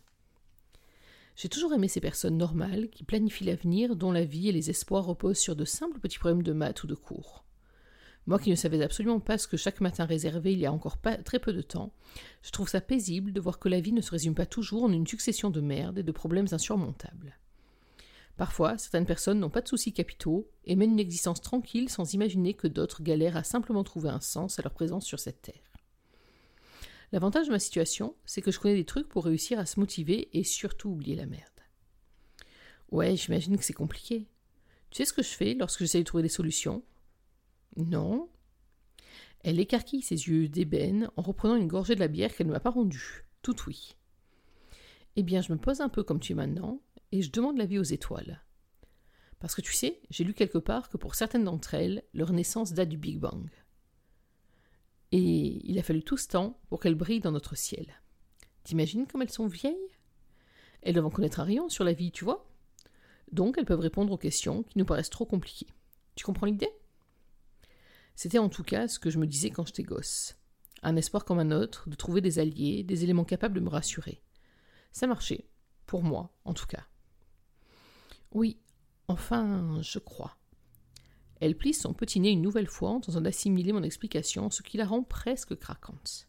J'ai 1.36 1.50
toujours 1.50 1.74
aimé 1.74 1.88
ces 1.88 2.00
personnes 2.00 2.38
normales 2.38 2.90
qui 2.90 3.04
planifient 3.04 3.44
l'avenir, 3.44 3.96
dont 3.96 4.12
la 4.12 4.24
vie 4.24 4.50
et 4.50 4.54
les 4.54 4.70
espoirs 4.70 5.06
reposent 5.06 5.38
sur 5.38 5.56
de 5.56 5.66
simples 5.66 6.00
petits 6.00 6.18
problèmes 6.18 6.44
de 6.44 6.54
maths 6.54 6.84
ou 6.84 6.88
de 6.88 6.96
cours. 6.96 7.44
Moi 8.26 8.40
qui 8.40 8.50
ne 8.50 8.56
savais 8.56 8.82
absolument 8.82 9.20
pas 9.20 9.38
ce 9.38 9.48
que 9.48 9.56
chaque 9.56 9.80
matin 9.80 10.06
réservait 10.06 10.54
il 10.54 10.60
y 10.60 10.66
a 10.66 10.74
encore 10.74 10.98
très 11.24 11.40
peu 11.40 11.54
de 11.54 11.62
temps, 11.62 11.94
je 12.42 12.52
trouve 12.52 12.68
ça 12.68 12.82
paisible 12.82 13.32
de 13.32 13.40
voir 13.40 13.60
que 13.60 13.70
la 13.70 13.80
vie 13.80 13.94
ne 13.94 14.02
se 14.02 14.12
résume 14.12 14.36
pas 14.36 14.46
toujours 14.46 14.84
en 14.84 14.92
une 14.92 15.08
succession 15.08 15.50
de 15.50 15.62
merdes 15.62 16.00
et 16.00 16.04
de 16.04 16.12
problèmes 16.12 16.48
insurmontables. 16.52 17.38
Parfois, 18.38 18.78
certaines 18.78 19.08
personnes 19.08 19.40
n'ont 19.40 19.50
pas 19.50 19.62
de 19.62 19.68
soucis 19.68 19.94
capitaux 19.94 20.48
et 20.64 20.76
mènent 20.76 20.92
une 20.92 21.00
existence 21.00 21.42
tranquille 21.42 21.90
sans 21.90 22.14
imaginer 22.14 22.54
que 22.54 22.68
d'autres 22.68 23.02
galèrent 23.02 23.36
à 23.36 23.44
simplement 23.44 23.84
trouver 23.84 24.10
un 24.10 24.22
sens 24.22 24.60
à 24.60 24.62
leur 24.62 24.74
présence 24.74 25.06
sur 25.06 25.20
cette 25.20 25.42
terre. 25.42 25.74
L'avantage 27.12 27.48
de 27.48 27.52
ma 27.52 27.60
situation, 27.60 28.16
c'est 28.26 28.42
que 28.42 28.52
je 28.52 28.60
connais 28.60 28.76
des 28.76 28.86
trucs 28.86 29.10
pour 29.10 29.26
réussir 29.26 29.58
à 29.58 29.66
se 29.66 29.80
motiver 29.80 30.30
et 30.38 30.44
surtout 30.44 30.90
oublier 30.90 31.16
la 31.16 31.26
merde. 31.26 31.50
Ouais, 32.92 33.16
j'imagine 33.16 33.58
que 33.58 33.64
c'est 33.64 33.74
compliqué. 33.74 34.28
Tu 34.92 34.98
sais 34.98 35.06
ce 35.06 35.14
que 35.14 35.24
je 35.24 35.30
fais 35.30 35.56
lorsque 35.56 35.80
j'essaie 35.80 36.00
de 36.00 36.04
trouver 36.04 36.24
des 36.24 36.30
solutions? 36.30 36.84
Non. 37.76 38.30
Elle 39.40 39.60
écarquille 39.60 40.02
ses 40.02 40.28
yeux 40.28 40.48
d'ébène 40.48 41.10
en 41.16 41.22
reprenant 41.22 41.56
une 41.56 41.68
gorgée 41.68 41.96
de 41.96 42.00
la 42.00 42.08
bière 42.08 42.36
qu'elle 42.36 42.48
ne 42.48 42.52
m'a 42.52 42.60
pas 42.60 42.70
rendue. 42.70 43.26
Tout 43.42 43.56
oui. 43.68 43.96
Eh 45.16 45.24
bien, 45.24 45.42
je 45.42 45.52
me 45.52 45.58
pose 45.58 45.82
un 45.82 45.90
peu 45.90 46.04
comme 46.04 46.20
tu 46.20 46.34
es 46.34 46.36
maintenant, 46.36 46.82
et 47.12 47.22
je 47.22 47.32
demande 47.32 47.58
l'avis 47.58 47.80
aux 47.80 47.84
étoiles. 47.84 48.44
Parce 49.40 49.54
que 49.54 49.62
tu 49.62 49.74
sais, 49.74 50.02
j'ai 50.10 50.24
lu 50.24 50.34
quelque 50.34 50.58
part 50.58 50.90
que 50.90 50.98
pour 50.98 51.16
certaines 51.16 51.44
d'entre 51.44 51.74
elles, 51.74 52.04
leur 52.14 52.34
naissance 52.34 52.74
date 52.74 52.90
du 52.90 52.98
Big 52.98 53.20
Bang. 53.20 53.50
Et 55.12 55.62
il 55.70 55.78
a 55.80 55.84
fallu 55.84 56.04
tout 56.04 56.18
ce 56.18 56.28
temps 56.28 56.60
pour 56.70 56.80
qu'elles 56.80 56.96
brillent 56.96 57.22
dans 57.22 57.32
notre 57.32 57.56
ciel. 57.56 58.02
T'imagines 58.64 59.08
comme 59.08 59.22
elles 59.22 59.30
sont 59.30 59.48
vieilles? 59.48 59.76
Elles 60.82 60.94
doivent 60.94 61.06
en 61.06 61.12
connaître 61.12 61.40
un 61.40 61.70
sur 61.70 61.84
la 61.84 61.94
vie, 61.94 62.12
tu 62.12 62.26
vois? 62.26 62.50
Donc 63.32 63.58
elles 63.58 63.66
peuvent 63.66 63.80
répondre 63.80 64.12
aux 64.12 64.18
questions 64.18 64.64
qui 64.64 64.78
nous 64.78 64.86
paraissent 64.86 65.10
trop 65.10 65.26
compliquées. 65.26 65.68
Tu 66.16 66.26
comprends 66.26 66.46
l'idée? 66.46 66.70
C'était 68.16 68.40
en 68.40 68.50
tout 68.50 68.64
cas 68.64 68.88
ce 68.88 69.00
que 69.00 69.10
je 69.10 69.20
me 69.20 69.28
disais 69.28 69.52
quand 69.52 69.68
j'étais 69.68 69.84
gosse. 69.84 70.36
Un 70.82 70.96
espoir 70.96 71.26
comme 71.26 71.40
un 71.40 71.52
autre 71.52 71.90
de 71.90 71.96
trouver 71.96 72.22
des 72.22 72.40
alliés, 72.40 72.84
des 72.84 73.04
éléments 73.04 73.26
capables 73.26 73.56
de 73.56 73.60
me 73.60 73.70
rassurer. 73.70 74.24
Ça 74.92 75.08
marchait, 75.08 75.48
pour 75.86 76.04
moi 76.04 76.36
en 76.44 76.54
tout 76.54 76.68
cas. 76.68 76.86
Oui, 78.32 78.58
enfin, 79.08 79.82
je 79.82 80.00
crois. 80.00 80.38
Elle 81.40 81.56
plie 81.56 81.74
son 81.74 81.94
petit 81.94 82.20
nez 82.20 82.32
une 82.32 82.42
nouvelle 82.42 82.68
fois 82.68 82.90
en 82.90 83.00
tentant 83.00 83.22
d'assimiler 83.22 83.74
mon 83.74 83.84
explication, 83.84 84.50
ce 84.50 84.64
qui 84.64 84.78
la 84.78 84.86
rend 84.86 85.04
presque 85.04 85.56
craquante. 85.56 86.28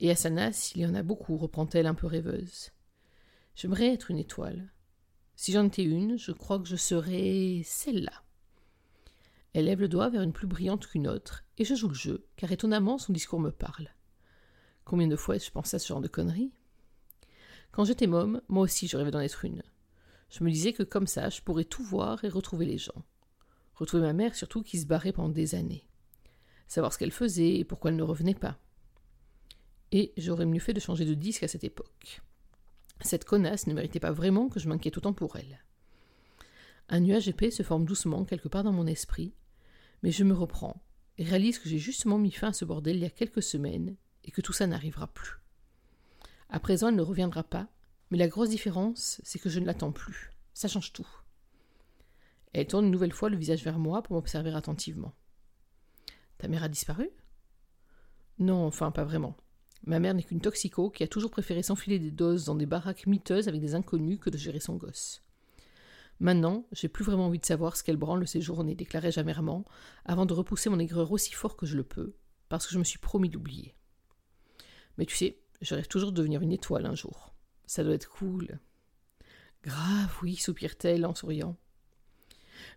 Et 0.00 0.10
à 0.10 0.16
Sanas, 0.16 0.72
il 0.74 0.82
y 0.82 0.86
en 0.86 0.94
a 0.94 1.02
beaucoup, 1.02 1.36
reprend-elle 1.36 1.86
un 1.86 1.94
peu 1.94 2.06
rêveuse. 2.06 2.70
J'aimerais 3.56 3.92
être 3.92 4.10
une 4.10 4.18
étoile. 4.18 4.72
Si 5.34 5.52
j'en 5.52 5.66
étais 5.66 5.84
une, 5.84 6.18
je 6.18 6.32
crois 6.32 6.58
que 6.58 6.68
je 6.68 6.76
serais 6.76 7.62
celle-là. 7.64 8.22
Elle 9.54 9.64
lève 9.64 9.80
le 9.80 9.88
doigt 9.88 10.10
vers 10.10 10.22
une 10.22 10.32
plus 10.32 10.46
brillante 10.46 10.86
qu'une 10.86 11.08
autre, 11.08 11.44
et 11.56 11.64
je 11.64 11.74
joue 11.74 11.88
le 11.88 11.94
jeu, 11.94 12.26
car 12.36 12.52
étonnamment 12.52 12.98
son 12.98 13.12
discours 13.12 13.40
me 13.40 13.50
parle. 13.50 13.88
Combien 14.84 15.08
de 15.08 15.16
fois 15.16 15.36
ai-je 15.36 15.50
pensé 15.50 15.76
à 15.76 15.78
ce 15.78 15.88
genre 15.88 16.00
de 16.00 16.08
conneries? 16.08 16.52
Quand 17.72 17.84
j'étais 17.84 18.06
môme, 18.06 18.42
moi 18.48 18.62
aussi 18.62 18.86
je 18.86 18.96
rêvais 18.96 19.10
d'en 19.10 19.20
être 19.20 19.44
une. 19.44 19.62
Je 20.28 20.44
me 20.44 20.50
disais 20.50 20.72
que 20.72 20.82
comme 20.82 21.06
ça, 21.06 21.30
je 21.30 21.40
pourrais 21.40 21.64
tout 21.64 21.82
voir 21.82 22.24
et 22.24 22.28
retrouver 22.28 22.66
les 22.66 22.78
gens. 22.78 23.04
Retrouver 23.74 24.02
ma 24.02 24.12
mère 24.12 24.34
surtout 24.34 24.62
qui 24.62 24.78
se 24.78 24.86
barrait 24.86 25.12
pendant 25.12 25.28
des 25.28 25.54
années. 25.54 25.86
Savoir 26.66 26.92
ce 26.92 26.98
qu'elle 26.98 27.12
faisait 27.12 27.56
et 27.56 27.64
pourquoi 27.64 27.90
elle 27.90 27.96
ne 27.96 28.02
revenait 28.02 28.34
pas. 28.34 28.58
Et 29.92 30.12
j'aurais 30.16 30.46
mieux 30.46 30.60
fait 30.60 30.74
de 30.74 30.80
changer 30.80 31.04
de 31.04 31.14
disque 31.14 31.44
à 31.44 31.48
cette 31.48 31.64
époque. 31.64 32.20
Cette 33.00 33.24
connasse 33.24 33.66
ne 33.66 33.74
méritait 33.74 34.00
pas 34.00 34.12
vraiment 34.12 34.48
que 34.48 34.60
je 34.60 34.68
m'inquiète 34.68 34.98
autant 34.98 35.12
pour 35.12 35.36
elle. 35.36 35.64
Un 36.90 37.00
nuage 37.00 37.28
épais 37.28 37.50
se 37.50 37.62
forme 37.62 37.84
doucement 37.84 38.24
quelque 38.24 38.48
part 38.48 38.64
dans 38.64 38.72
mon 38.72 38.86
esprit, 38.86 39.32
mais 40.02 40.10
je 40.10 40.24
me 40.24 40.34
reprends 40.34 40.82
et 41.16 41.24
réalise 41.24 41.58
que 41.58 41.68
j'ai 41.68 41.78
justement 41.78 42.18
mis 42.18 42.30
fin 42.30 42.48
à 42.48 42.52
ce 42.52 42.64
bordel 42.64 42.96
il 42.96 43.02
y 43.02 43.06
a 43.06 43.10
quelques 43.10 43.42
semaines 43.42 43.96
et 44.24 44.30
que 44.30 44.40
tout 44.40 44.52
ça 44.52 44.66
n'arrivera 44.66 45.06
plus. 45.06 45.38
À 46.48 46.60
présent, 46.60 46.88
elle 46.88 46.96
ne 46.96 47.02
reviendra 47.02 47.42
pas, 47.42 47.68
mais 48.10 48.18
la 48.18 48.28
grosse 48.28 48.50
différence, 48.50 49.20
c'est 49.24 49.38
que 49.38 49.48
je 49.48 49.60
ne 49.60 49.66
l'attends 49.66 49.92
plus. 49.92 50.30
Ça 50.54 50.68
change 50.68 50.92
tout. 50.92 51.08
Elle 52.52 52.66
tourne 52.66 52.86
une 52.86 52.90
nouvelle 52.90 53.12
fois 53.12 53.28
le 53.28 53.36
visage 53.36 53.62
vers 53.62 53.78
moi 53.78 54.02
pour 54.02 54.16
m'observer 54.16 54.54
attentivement. 54.54 55.14
Ta 56.38 56.48
mère 56.48 56.64
a 56.64 56.68
disparu? 56.68 57.10
Non, 58.38 58.64
enfin 58.64 58.90
pas 58.90 59.04
vraiment. 59.04 59.36
Ma 59.84 59.98
mère 59.98 60.14
n'est 60.14 60.22
qu'une 60.22 60.40
toxico 60.40 60.90
qui 60.90 61.02
a 61.02 61.08
toujours 61.08 61.30
préféré 61.30 61.62
s'enfiler 61.62 61.98
des 61.98 62.10
doses 62.10 62.44
dans 62.44 62.54
des 62.54 62.66
baraques 62.66 63.06
miteuses 63.06 63.48
avec 63.48 63.60
des 63.60 63.74
inconnus 63.74 64.18
que 64.20 64.30
de 64.30 64.38
gérer 64.38 64.60
son 64.60 64.76
gosse. 64.76 65.22
Maintenant, 66.20 66.66
j'ai 66.72 66.88
plus 66.88 67.04
vraiment 67.04 67.26
envie 67.26 67.38
de 67.38 67.46
savoir 67.46 67.76
ce 67.76 67.84
qu'elle 67.84 67.96
branle 67.96 68.26
ces 68.26 68.40
journées, 68.40 68.74
déclarai-je 68.74 69.20
amèrement, 69.20 69.64
avant 70.04 70.26
de 70.26 70.34
repousser 70.34 70.68
mon 70.68 70.80
aigreur 70.80 71.12
aussi 71.12 71.32
fort 71.32 71.56
que 71.56 71.66
je 71.66 71.76
le 71.76 71.84
peux, 71.84 72.16
parce 72.48 72.66
que 72.66 72.72
je 72.72 72.78
me 72.78 72.84
suis 72.84 72.98
promis 72.98 73.28
d'oublier. 73.28 73.74
Mais 74.96 75.06
tu 75.06 75.14
sais, 75.14 75.38
je 75.60 75.74
rêve 75.76 75.86
toujours 75.86 76.10
de 76.10 76.16
devenir 76.16 76.42
une 76.42 76.52
étoile 76.52 76.86
un 76.86 76.96
jour. 76.96 77.34
Ça 77.68 77.84
doit 77.84 77.92
être 77.92 78.08
cool. 78.08 78.58
Grave, 79.62 80.16
oui, 80.22 80.36
soupire-t-elle 80.36 81.04
en 81.04 81.14
souriant. 81.14 81.54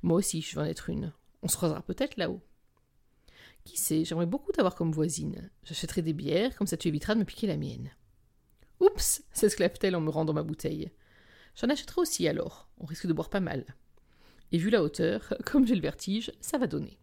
Moi 0.04 0.18
aussi, 0.18 0.42
je 0.42 0.54
veux 0.54 0.62
en 0.62 0.66
être 0.66 0.90
une. 0.90 1.14
On 1.42 1.48
se 1.48 1.56
croisera 1.56 1.82
peut-être 1.82 2.18
là-haut. 2.18 2.42
Qui 3.64 3.78
sait, 3.78 4.04
j'aimerais 4.04 4.26
beaucoup 4.26 4.52
t'avoir 4.52 4.76
comme 4.76 4.92
voisine. 4.92 5.50
J'achèterai 5.64 6.02
des 6.02 6.12
bières, 6.12 6.58
comme 6.58 6.68
ça 6.68 6.76
tu 6.76 6.90
éviteras 6.90 7.14
de 7.16 7.20
me 7.20 7.26
piquer 7.26 7.48
la 7.48 7.56
mienne. 7.56 7.90
Oups 8.82 9.24
s'exclave-t-elle 9.32 9.96
en 9.96 10.02
me 10.02 10.10
rendant 10.10 10.34
ma 10.34 10.44
bouteille. 10.44 10.92
J'en 11.56 11.70
achèterai 11.70 12.02
aussi 12.02 12.28
alors, 12.28 12.68
on 12.78 12.86
risque 12.86 13.08
de 13.08 13.14
boire 13.14 13.30
pas 13.30 13.40
mal. 13.40 13.66
Et 14.52 14.58
vu 14.58 14.70
la 14.70 14.84
hauteur, 14.84 15.36
comme 15.46 15.66
j'ai 15.66 15.76
le 15.76 15.82
vertige, 15.82 16.34
ça 16.42 16.58
va 16.58 16.68
donner. 16.68 17.00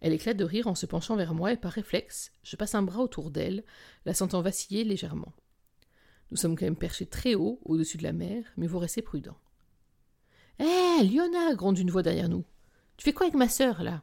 Elle 0.00 0.14
éclate 0.14 0.36
de 0.36 0.44
rire 0.44 0.66
en 0.66 0.74
se 0.74 0.86
penchant 0.86 1.14
vers 1.14 1.32
moi 1.32 1.52
et 1.52 1.56
par 1.56 1.70
réflexe, 1.70 2.32
je 2.42 2.56
passe 2.56 2.74
un 2.74 2.82
bras 2.82 3.02
autour 3.02 3.30
d'elle, 3.30 3.62
la 4.04 4.14
sentant 4.14 4.42
vaciller 4.42 4.82
légèrement. 4.82 5.32
Nous 6.32 6.38
sommes 6.38 6.56
quand 6.56 6.64
même 6.64 6.76
perchés 6.76 7.04
très 7.04 7.34
haut, 7.34 7.60
au-dessus 7.62 7.98
de 7.98 8.04
la 8.04 8.14
mer, 8.14 8.42
mais 8.56 8.66
vous 8.66 8.78
restez 8.78 9.02
prudents. 9.02 9.36
Hé, 10.58 10.64
hey, 10.64 11.06
Liona 11.06 11.54
gronde 11.54 11.78
une 11.78 11.90
voix 11.90 12.02
derrière 12.02 12.30
nous. 12.30 12.42
Tu 12.96 13.04
fais 13.04 13.12
quoi 13.12 13.26
avec 13.26 13.36
ma 13.36 13.50
sœur, 13.50 13.82
là? 13.82 14.02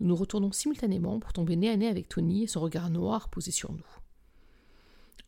Nous 0.00 0.08
nous 0.08 0.16
retournons 0.16 0.50
simultanément 0.50 1.20
pour 1.20 1.32
tomber 1.32 1.54
nez 1.54 1.70
à 1.70 1.76
nez 1.76 1.86
avec 1.86 2.08
Tony 2.08 2.42
et 2.42 2.46
son 2.48 2.60
regard 2.60 2.90
noir 2.90 3.28
posé 3.28 3.52
sur 3.52 3.72
nous. 3.72 3.86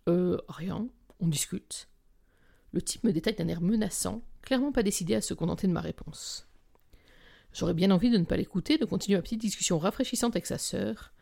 Euh, 0.08 0.36
rien, 0.48 0.88
on 1.20 1.28
discute. 1.28 1.86
Le 2.72 2.82
type 2.82 3.04
me 3.04 3.12
détaille 3.12 3.36
d'un 3.36 3.46
air 3.46 3.60
menaçant, 3.60 4.20
clairement 4.40 4.72
pas 4.72 4.82
décidé 4.82 5.14
à 5.14 5.20
se 5.20 5.32
contenter 5.32 5.68
de 5.68 5.72
ma 5.72 5.80
réponse. 5.80 6.48
J'aurais 7.52 7.74
bien 7.74 7.92
envie 7.92 8.10
de 8.10 8.18
ne 8.18 8.24
pas 8.24 8.36
l'écouter, 8.36 8.78
de 8.78 8.84
continuer 8.84 9.16
ma 9.16 9.22
petite 9.22 9.40
discussion 9.40 9.78
rafraîchissante 9.78 10.34
avec 10.34 10.46
sa 10.46 10.58
sœur, 10.58 11.12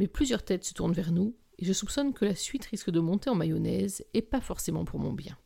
mais 0.00 0.08
plusieurs 0.08 0.44
têtes 0.44 0.64
se 0.64 0.74
tournent 0.74 0.92
vers 0.92 1.12
nous, 1.12 1.36
et 1.58 1.64
je 1.64 1.72
soupçonne 1.72 2.12
que 2.12 2.24
la 2.24 2.34
suite 2.34 2.66
risque 2.66 2.90
de 2.90 3.00
monter 3.00 3.30
en 3.30 3.34
mayonnaise, 3.34 4.04
et 4.14 4.22
pas 4.22 4.40
forcément 4.40 4.84
pour 4.84 4.98
mon 4.98 5.12
bien. 5.12 5.36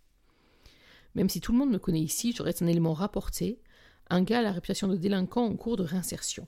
Même 1.14 1.28
si 1.28 1.40
tout 1.40 1.52
le 1.52 1.58
monde 1.58 1.70
me 1.70 1.78
connaît 1.78 2.00
ici, 2.00 2.32
je 2.32 2.42
reste 2.42 2.62
un 2.62 2.66
élément 2.66 2.94
rapporté, 2.94 3.60
un 4.10 4.22
gars 4.22 4.38
à 4.38 4.42
la 4.42 4.52
réputation 4.52 4.88
de 4.88 4.96
délinquant 4.96 5.44
en 5.44 5.56
cours 5.56 5.76
de 5.76 5.82
réinsertion. 5.82 6.46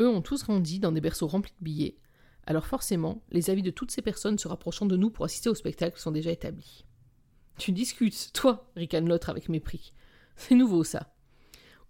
Eux 0.00 0.08
ont 0.08 0.22
tous 0.22 0.44
grandi 0.44 0.80
dans 0.80 0.92
des 0.92 1.00
berceaux 1.00 1.26
remplis 1.26 1.52
de 1.58 1.64
billets, 1.64 1.96
alors 2.46 2.66
forcément, 2.66 3.22
les 3.30 3.50
avis 3.50 3.62
de 3.62 3.70
toutes 3.70 3.92
ces 3.92 4.02
personnes 4.02 4.38
se 4.38 4.48
rapprochant 4.48 4.86
de 4.86 4.96
nous 4.96 5.10
pour 5.10 5.24
assister 5.24 5.48
au 5.48 5.54
spectacle 5.54 5.98
sont 6.00 6.10
déjà 6.10 6.30
établis. 6.30 6.84
Tu 7.58 7.72
discutes, 7.72 8.32
toi, 8.32 8.70
ricane 8.74 9.08
l'autre 9.08 9.30
avec 9.30 9.48
mépris. 9.48 9.92
C'est 10.36 10.54
nouveau, 10.54 10.82
ça. 10.82 11.14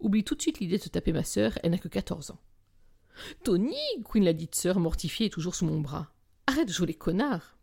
Oublie 0.00 0.25
tout 0.25 0.34
de 0.34 0.42
suite 0.42 0.61
l'idée 0.61 0.78
de 0.78 0.82
te 0.82 0.88
taper 0.88 1.12
ma 1.12 1.25
sœur, 1.25 1.58
elle 1.62 1.70
n'a 1.70 1.78
que 1.78 1.88
14 1.88 2.32
ans. 2.32 2.40
Tony 3.44 3.76
Queen 4.04 4.25
la 4.25 4.32
dite 4.32 4.54
sœur, 4.54 4.78
mortifiée, 4.78 5.26
est 5.26 5.30
toujours 5.30 5.54
sous 5.54 5.64
mon 5.64 5.80
bras. 5.80 6.12
Arrête 6.46 6.68
de 6.68 6.72
jouer 6.72 6.87
les 6.88 6.94
connards 6.94 7.56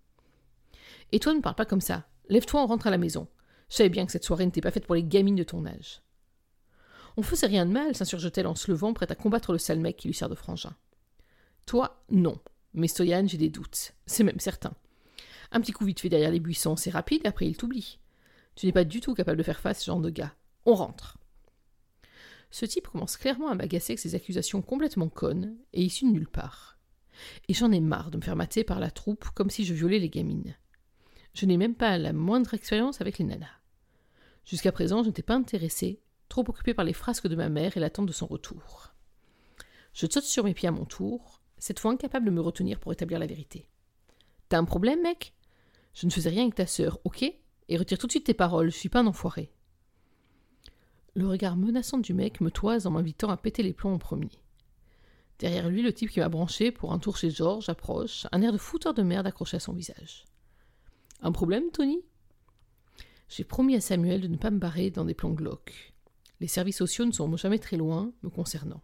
Et 1.12 1.20
toi, 1.20 1.34
ne 1.34 1.42
parle 1.42 1.56
pas 1.56 1.66
comme 1.66 1.82
ça. 1.82 2.08
Lève-toi, 2.30 2.64
on 2.64 2.68
rentre 2.68 2.88
à 2.88 2.92
la 2.92 2.98
maison. 2.98 3.28
Je 3.70 3.76
savais 3.78 3.90
bien 3.90 4.06
que 4.06 4.12
cette 4.12 4.24
soirée 4.24 4.46
n'était 4.46 4.62
pas 4.62 4.72
faite 4.72 4.86
pour 4.86 4.96
les 4.96 5.04
gamines 5.04 5.36
de 5.36 5.44
ton 5.44 5.66
âge. 5.66 6.02
On 7.18 7.22
faisait 7.22 7.48
rien 7.48 7.66
de 7.66 7.72
mal, 7.72 7.96
s'insurge-t-elle 7.96 8.48
en 8.48 8.56
se 8.56 8.72
levant, 8.72 8.94
prête 8.94 9.12
à 9.12 9.16
combattre 9.16 9.52
le 9.52 9.58
sale 9.58 9.80
mec 9.80 9.98
qui 9.98 10.08
lui 10.08 10.16
sert 10.16 10.30
de 10.30 10.36
frangin. 10.36 10.76
Toi, 11.66 12.02
non. 12.10 12.40
Mais 12.74 12.88
Stoyan, 12.88 13.28
j'ai 13.28 13.38
des 13.38 13.50
doutes. 13.50 13.94
C'est 14.06 14.24
même 14.24 14.40
certain. 14.40 14.74
Un 15.52 15.62
petit 15.62 15.72
coup 15.72 15.86
vite 15.86 16.00
fait 16.00 16.10
derrière 16.10 16.32
les 16.32 16.40
buissons, 16.40 16.76
c'est 16.76 16.92
rapide, 16.92 17.26
après 17.26 17.48
il 17.48 17.58
t'oublie. 17.58 18.00
Tu 18.56 18.66
n'es 18.66 18.72
pas 18.72 18.84
du 18.84 19.02
tout 19.02 19.14
capable 19.14 19.38
de 19.38 19.44
faire 19.44 19.60
face 19.60 19.80
ce 19.80 19.86
genre 19.86 20.00
de 20.00 20.10
gars. 20.10 20.34
On 20.66 20.74
rentre. 20.74 21.18
Ce 22.52 22.66
type 22.66 22.88
commence 22.88 23.18
clairement 23.18 23.50
à 23.50 23.56
m'agacer 23.56 23.94
avec 23.94 24.00
ses 24.00 24.16
accusations 24.16 24.62
complètement 24.62 25.10
connes 25.10 25.56
et 25.74 25.84
issues 25.84 26.06
de 26.06 26.12
nulle 26.12 26.28
part. 26.28 26.79
Et 27.48 27.54
j'en 27.54 27.72
ai 27.72 27.80
marre 27.80 28.12
de 28.12 28.18
me 28.18 28.22
faire 28.22 28.36
mater 28.36 28.64
par 28.64 28.80
la 28.80 28.92
troupe 28.92 29.30
comme 29.36 29.50
si 29.50 29.66
je 29.66 29.74
violais 29.74 30.00
les 30.00 30.10
gamines. 30.10 30.56
Je 31.34 31.46
n'ai 31.46 31.58
même 31.58 31.76
pas 31.76 31.98
la 31.98 32.14
moindre 32.14 32.54
expérience 32.54 33.02
avec 33.02 33.18
les 33.18 33.26
nanas. 33.26 33.48
Jusqu'à 34.46 34.72
présent, 34.72 35.04
je 35.04 35.08
n'étais 35.08 35.22
pas 35.22 35.36
intéressée, 35.36 36.02
trop 36.28 36.44
occupée 36.48 36.74
par 36.74 36.86
les 36.86 36.94
frasques 36.94 37.28
de 37.28 37.36
ma 37.36 37.50
mère 37.50 37.78
et 37.78 37.80
l'attente 37.80 38.08
de 38.08 38.14
son 38.14 38.26
retour. 38.26 38.94
Je 39.94 40.08
saute 40.10 40.24
sur 40.24 40.44
mes 40.44 40.54
pieds 40.54 40.70
à 40.70 40.72
mon 40.72 40.86
tour, 40.86 41.42
cette 41.58 41.80
fois 41.80 41.92
incapable 41.92 42.26
de 42.26 42.32
me 42.32 42.42
retenir 42.42 42.80
pour 42.80 42.92
établir 42.92 43.20
la 43.20 43.28
vérité. 43.28 43.70
T'as 44.48 44.58
un 44.58 44.66
problème, 44.66 45.02
mec? 45.02 45.34
Je 45.94 46.06
ne 46.06 46.12
faisais 46.12 46.30
rien 46.30 46.44
avec 46.44 46.56
ta 46.56 46.66
sœur, 46.66 47.00
ok? 47.04 47.24
Et 47.24 47.78
retire 47.78 47.98
tout 47.98 48.08
de 48.08 48.12
suite 48.12 48.26
tes 48.26 48.34
paroles, 48.34 48.72
je 48.72 48.78
suis 48.78 48.90
pas 48.90 49.02
un 49.02 49.08
enfoiré. 49.08 49.52
Le 51.14 51.28
regard 51.28 51.58
menaçant 51.58 51.98
du 51.98 52.14
mec 52.14 52.40
me 52.42 52.52
toise 52.52 52.88
en 52.88 52.92
m'invitant 52.92 53.30
à 53.30 53.38
péter 53.38 53.62
les 53.62 53.74
plombs 53.74 53.94
en 53.94 54.00
premier. 54.00 54.30
Derrière 55.40 55.70
lui, 55.70 55.82
le 55.82 55.94
type 55.94 56.12
qui 56.12 56.20
m'a 56.20 56.30
branché 56.30 56.72
pour 56.72 56.92
un 56.92 57.00
tour 57.00 57.16
chez 57.16 57.30
George 57.30 57.70
approche, 57.70 58.28
un 58.32 58.42
air 58.42 58.52
de 58.52 58.58
fouteur 58.58 58.94
de 58.94 59.04
merde 59.04 59.26
accroché 59.26 59.58
à 59.58 59.62
son 59.62 59.74
visage. 59.74 60.26
Un 61.22 61.32
problème, 61.32 61.72
Tony? 61.72 62.02
J'ai 63.30 63.46
promis 63.46 63.76
à 63.76 63.82
Samuel 63.82 64.22
de 64.22 64.28
ne 64.28 64.38
pas 64.38 64.52
me 64.52 64.60
barrer 64.60 64.92
dans 64.92 65.06
des 65.06 65.14
plans 65.14 65.32
glauques. 65.32 65.94
Les 66.42 66.48
services 66.48 66.78
sociaux 66.78 67.06
ne 67.06 67.12
sont 67.12 67.36
jamais 67.38 67.60
très 67.60 67.78
loin, 67.78 68.12
me 68.24 68.30
concernant. 68.30 68.82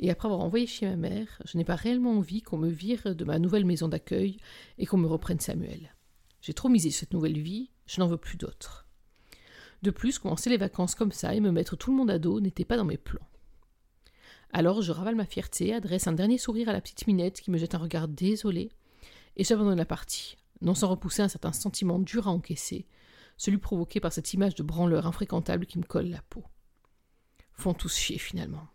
Et 0.00 0.10
après 0.10 0.26
avoir 0.26 0.40
envoyé 0.40 0.66
chez 0.66 0.86
ma 0.86 0.96
mère, 0.96 1.40
je 1.44 1.56
n'ai 1.56 1.64
pas 1.64 1.76
réellement 1.76 2.12
envie 2.12 2.42
qu'on 2.42 2.58
me 2.58 2.70
vire 2.70 3.14
de 3.14 3.24
ma 3.24 3.38
nouvelle 3.38 3.64
maison 3.64 3.88
d'accueil 3.88 4.38
et 4.78 4.86
qu'on 4.86 4.98
me 4.98 5.06
reprenne 5.06 5.38
Samuel. 5.38 5.94
J'ai 6.40 6.54
trop 6.54 6.68
misé 6.68 6.90
cette 6.90 7.12
nouvelle 7.12 7.38
vie, 7.38 7.70
je 7.86 8.00
n'en 8.00 8.08
veux 8.08 8.16
plus 8.16 8.36
d'autre. 8.36 8.88
De 9.82 9.90
plus, 9.90 10.18
commencer 10.18 10.50
les 10.50 10.56
vacances 10.56 10.96
comme 10.96 11.12
ça 11.12 11.34
et 11.34 11.40
me 11.40 11.52
mettre 11.52 11.76
tout 11.76 11.90
le 11.92 11.96
monde 11.96 12.10
à 12.10 12.18
dos 12.18 12.40
n'était 12.40 12.64
pas 12.64 12.76
dans 12.76 12.84
mes 12.84 12.96
plans. 12.96 13.28
Alors 14.54 14.82
je 14.82 14.92
ravale 14.92 15.14
ma 15.14 15.24
fierté, 15.24 15.72
adresse 15.72 16.06
un 16.06 16.12
dernier 16.12 16.36
sourire 16.36 16.68
à 16.68 16.74
la 16.74 16.82
petite 16.82 17.06
minette 17.06 17.40
qui 17.40 17.50
me 17.50 17.56
jette 17.56 17.74
un 17.74 17.78
regard 17.78 18.06
désolé, 18.06 18.70
et 19.36 19.44
j'abandonne 19.44 19.78
la 19.78 19.86
partie, 19.86 20.36
non 20.60 20.74
sans 20.74 20.88
repousser 20.88 21.22
un 21.22 21.28
certain 21.28 21.52
sentiment 21.52 21.98
dur 21.98 22.28
à 22.28 22.32
encaisser, 22.32 22.86
celui 23.38 23.56
provoqué 23.56 23.98
par 23.98 24.12
cette 24.12 24.34
image 24.34 24.54
de 24.54 24.62
branleur 24.62 25.06
infréquentable 25.06 25.64
qui 25.64 25.78
me 25.78 25.84
colle 25.84 26.10
la 26.10 26.20
peau. 26.28 26.44
Font 27.54 27.72
tous 27.72 27.96
chier 27.96 28.18
finalement. 28.18 28.68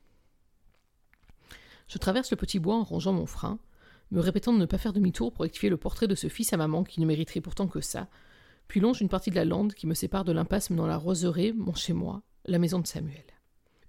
Je 1.88 2.00
traverse 2.00 2.32
le 2.32 2.38
petit 2.38 2.58
bois 2.58 2.76
en 2.76 2.84
rongeant 2.84 3.14
mon 3.14 3.28
frein, 3.28 3.60
me 4.10 4.20
répétant 4.20 4.54
de 4.54 4.58
ne 4.58 4.66
pas 4.66 4.80
faire 4.80 4.94
demi-tour 4.94 5.32
pour 5.32 5.44
rectifier 5.44 5.70
le 5.70 5.78
portrait 5.78 6.08
de 6.08 6.16
ce 6.16 6.28
fils 6.28 6.54
à 6.54 6.58
maman 6.58 6.84
qui 6.84 7.02
ne 7.02 7.06
mériterait 7.06 7.42
pourtant 7.42 7.68
que 7.68 7.82
ça, 7.82 8.08
puis 8.68 8.80
longe 8.80 9.00
une 9.00 9.10
partie 9.10 9.30
de 9.30 9.36
la 9.36 9.46
lande 9.46 9.76
qui 9.76 9.86
me 9.86 9.94
sépare 9.94 10.26
de 10.26 10.32
l'impasse 10.32 10.72
menant 10.72 10.88
la 10.88 10.98
roseraie, 10.98 11.54
mon 11.54 11.76
chez-moi, 11.76 12.24
la 12.46 12.58
maison 12.58 12.80
de 12.80 12.88
Samuel. 12.88 13.37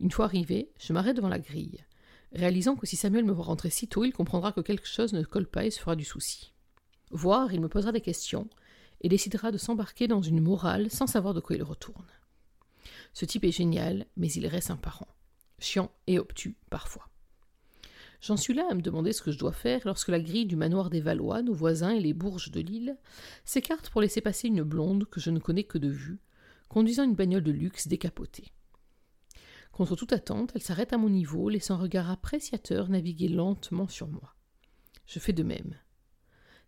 Une 0.01 0.11
fois 0.11 0.27
arrivé, 0.27 0.71
je 0.79 0.93
m'arrête 0.93 1.17
devant 1.17 1.29
la 1.29 1.39
grille, 1.39 1.85
réalisant 2.33 2.77
que 2.77 2.87
si 2.87 2.97
Samuel 2.97 3.25
me 3.25 3.33
voit 3.33 3.45
rentrer 3.45 3.71
si 3.71 3.89
tôt, 3.89 4.05
il 4.05 4.13
comprendra 4.13 4.53
que 4.53 4.61
quelque 4.61 4.87
chose 4.87 5.13
ne 5.13 5.23
colle 5.23 5.49
pas 5.49 5.65
et 5.65 5.71
se 5.71 5.81
fera 5.81 5.97
du 5.97 6.05
souci. 6.05 6.53
Voir, 7.11 7.53
il 7.53 7.61
me 7.61 7.69
posera 7.69 7.93
des 7.93 8.01
questions 8.01 8.49
et 9.01 9.09
décidera 9.09 9.51
de 9.51 9.59
s'embarquer 9.59 10.09
dans 10.09 10.23
une 10.23 10.41
morale 10.41 10.91
sans 10.91 11.07
savoir 11.07 11.35
de 11.35 11.41
quoi 11.41 11.57
il 11.57 11.63
retourne. 11.63 12.07
Ce 13.13 13.25
type 13.25 13.45
est 13.45 13.53
génial, 13.53 14.07
mais 14.17 14.31
il 14.31 14.47
reste 14.47 14.71
un 14.71 14.77
parent. 14.77 15.09
Chiant 15.59 15.91
et 16.07 16.19
obtus 16.19 16.57
parfois. 16.71 17.09
J'en 18.21 18.37
suis 18.37 18.55
là 18.55 18.67
à 18.71 18.75
me 18.75 18.83
demander 18.83 19.13
ce 19.13 19.23
que 19.23 19.31
je 19.31 19.39
dois 19.39 19.53
faire 19.53 19.81
lorsque 19.85 20.09
la 20.09 20.21
grille 20.21 20.47
du 20.47 20.57
manoir 20.57 20.91
des 20.91 21.01
Valois, 21.01 21.43
nos 21.43 21.55
voisins 21.55 21.91
et 21.91 22.01
les 22.01 22.13
bourges 22.13 22.51
de 22.51 22.61
l'île, 22.61 22.97
s'écarte 23.45 23.91
pour 23.91 24.01
laisser 24.01 24.21
passer 24.21 24.49
une 24.49 24.63
blonde 24.63 25.07
que 25.07 25.21
je 25.21 25.31
ne 25.31 25.39
connais 25.39 25.65
que 25.65 25.79
de 25.79 25.89
vue, 25.89 26.19
conduisant 26.69 27.05
une 27.05 27.15
bagnole 27.15 27.45
de 27.45 27.53
luxe 27.53 27.87
décapotée. 27.87 28.53
Contre 29.79 29.95
toute 29.95 30.13
attente, 30.13 30.51
elle 30.57 30.61
s'arrête 30.61 30.93
à 30.93 30.99
mon 30.99 31.09
niveau, 31.09 31.49
laissant 31.49 31.75
un 31.75 31.79
regard 31.79 32.11
appréciateur 32.11 32.89
naviguer 32.89 33.29
lentement 33.29 33.87
sur 33.87 34.09
moi. 34.09 34.35
Je 35.07 35.21
fais 35.21 35.33
de 35.33 35.45
même. 35.45 35.79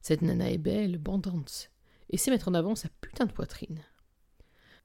Cette 0.01 0.23
nana 0.23 0.49
est 0.49 0.59
belle, 0.59 0.97
bandante, 0.97 1.73
et 2.11 2.17
sait 2.17 2.31
mettre 2.31 2.47
en 2.47 2.55
avant 2.55 2.77
sa 2.77 2.89
putain 3.01 3.27
de 3.27 3.33
poitrine. 3.33 3.83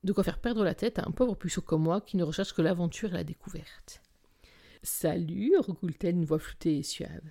De 0.03 0.11
quoi 0.11 0.23
faire 0.23 0.41
perdre 0.41 0.63
la 0.63 0.73
tête 0.73 0.97
à 0.97 1.03
un 1.05 1.11
pauvre 1.11 1.35
puceau 1.35 1.61
comme 1.61 1.83
moi 1.83 2.01
qui 2.01 2.17
ne 2.17 2.23
recherche 2.23 2.53
que 2.53 2.63
l'aventure 2.63 3.11
et 3.11 3.17
la 3.17 3.23
découverte. 3.23 4.01
Salut, 4.81 5.53
roucoule-t-elle 5.59 6.15
une 6.15 6.25
voix 6.25 6.39
floutée 6.39 6.79
et 6.79 6.83
suave. 6.83 7.29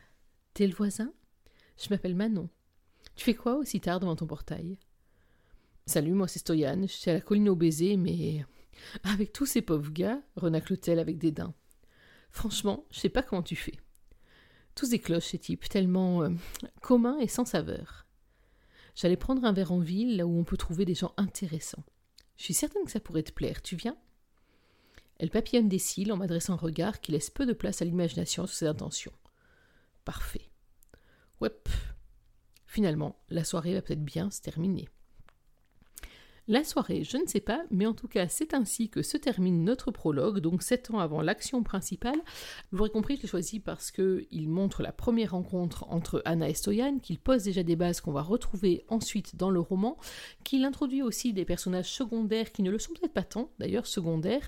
T'es 0.52 0.68
le 0.68 0.74
voisin? 0.74 1.12
Je 1.76 1.88
m'appelle 1.90 2.14
Manon. 2.14 2.48
Tu 3.16 3.24
fais 3.24 3.34
quoi 3.34 3.56
aussi 3.56 3.80
tard 3.80 3.98
devant 3.98 4.14
ton 4.14 4.28
portail? 4.28 4.78
Salut, 5.86 6.12
moi 6.12 6.28
c'est 6.28 6.38
Stoyan, 6.38 6.82
je 6.82 6.92
suis 6.92 7.10
à 7.10 7.14
la 7.14 7.20
colline 7.20 7.48
au 7.48 7.56
baiser, 7.56 7.96
mais 7.96 8.46
avec 9.02 9.33
tous 9.33 9.47
ces 9.47 9.62
pauvres 9.62 9.90
gars, 9.90 10.21
renacle-t-elle 10.37 10.99
avec 10.99 11.19
dédain. 11.19 11.54
Franchement, 12.31 12.85
je 12.90 13.00
sais 13.00 13.09
pas 13.09 13.23
comment 13.23 13.43
tu 13.43 13.57
fais. 13.57 13.76
Tous 14.75 14.88
des 14.88 14.99
cloches, 14.99 15.28
ces 15.28 15.38
types, 15.38 15.69
tellement 15.69 16.23
euh, 16.23 16.31
communs 16.81 17.19
et 17.19 17.28
sans 17.28 17.45
saveur. 17.45 18.07
J'allais 18.97 19.16
prendre 19.16 19.45
un 19.45 19.52
verre 19.52 19.73
en 19.73 19.78
ville, 19.78 20.16
là 20.16 20.26
où 20.26 20.38
on 20.38 20.45
peut 20.45 20.57
trouver 20.57 20.85
des 20.85 20.95
gens 20.95 21.14
intéressants. 21.16 21.85
Je 22.37 22.45
suis 22.45 22.54
certaine 22.54 22.85
que 22.85 22.90
ça 22.90 23.00
pourrait 23.00 23.23
te 23.23 23.33
plaire. 23.33 23.62
Tu 23.62 23.76
viens? 23.76 23.97
Elle 25.19 25.31
papillonne 25.31 25.69
des 25.69 25.78
cils 25.78 26.12
en 26.12 26.16
m'adressant 26.16 26.54
un 26.54 26.57
regard 26.57 27.00
qui 27.00 27.12
laisse 27.12 27.31
peu 27.31 27.47
de 27.47 27.52
place 27.52 27.83
à 27.83 27.85
l'imagination 27.85 28.47
sur 28.47 28.57
ses 28.57 28.66
intentions. 28.66 29.12
Parfait. 30.04 30.50
Ouais. 31.40 31.50
Finalement, 32.66 33.23
la 33.28 33.45
soirée 33.45 33.75
va 33.75 33.83
peut-être 33.83 34.04
bien 34.04 34.31
se 34.31 34.40
terminer. 34.40 34.88
La 36.46 36.62
soirée, 36.62 37.04
je 37.04 37.16
ne 37.16 37.26
sais 37.26 37.40
pas, 37.40 37.64
mais 37.70 37.86
en 37.86 37.94
tout 37.94 38.06
cas, 38.06 38.28
c'est 38.28 38.52
ainsi 38.52 38.90
que 38.90 39.00
se 39.00 39.16
termine 39.16 39.64
notre 39.64 39.90
prologue, 39.90 40.40
donc 40.40 40.62
sept 40.62 40.90
ans 40.90 40.98
avant 40.98 41.22
l'action 41.22 41.62
principale. 41.62 42.18
Vous 42.70 42.80
aurez 42.80 42.90
compris, 42.90 43.16
je 43.16 43.22
l'ai 43.22 43.28
choisi 43.28 43.60
parce 43.60 43.90
qu'il 43.90 44.50
montre 44.50 44.82
la 44.82 44.92
première 44.92 45.30
rencontre 45.30 45.86
entre 45.88 46.20
Anna 46.26 46.50
et 46.50 46.52
Stoyan, 46.52 46.98
qu'il 46.98 47.18
pose 47.18 47.44
déjà 47.44 47.62
des 47.62 47.76
bases 47.76 48.02
qu'on 48.02 48.12
va 48.12 48.20
retrouver 48.20 48.84
ensuite 48.88 49.36
dans 49.36 49.48
le 49.48 49.58
roman, 49.58 49.96
qu'il 50.44 50.66
introduit 50.66 51.00
aussi 51.00 51.32
des 51.32 51.46
personnages 51.46 51.90
secondaires 51.90 52.52
qui 52.52 52.62
ne 52.62 52.70
le 52.70 52.78
sont 52.78 52.92
peut-être 52.92 53.14
pas 53.14 53.22
tant, 53.22 53.48
d'ailleurs 53.58 53.86
secondaires, 53.86 54.46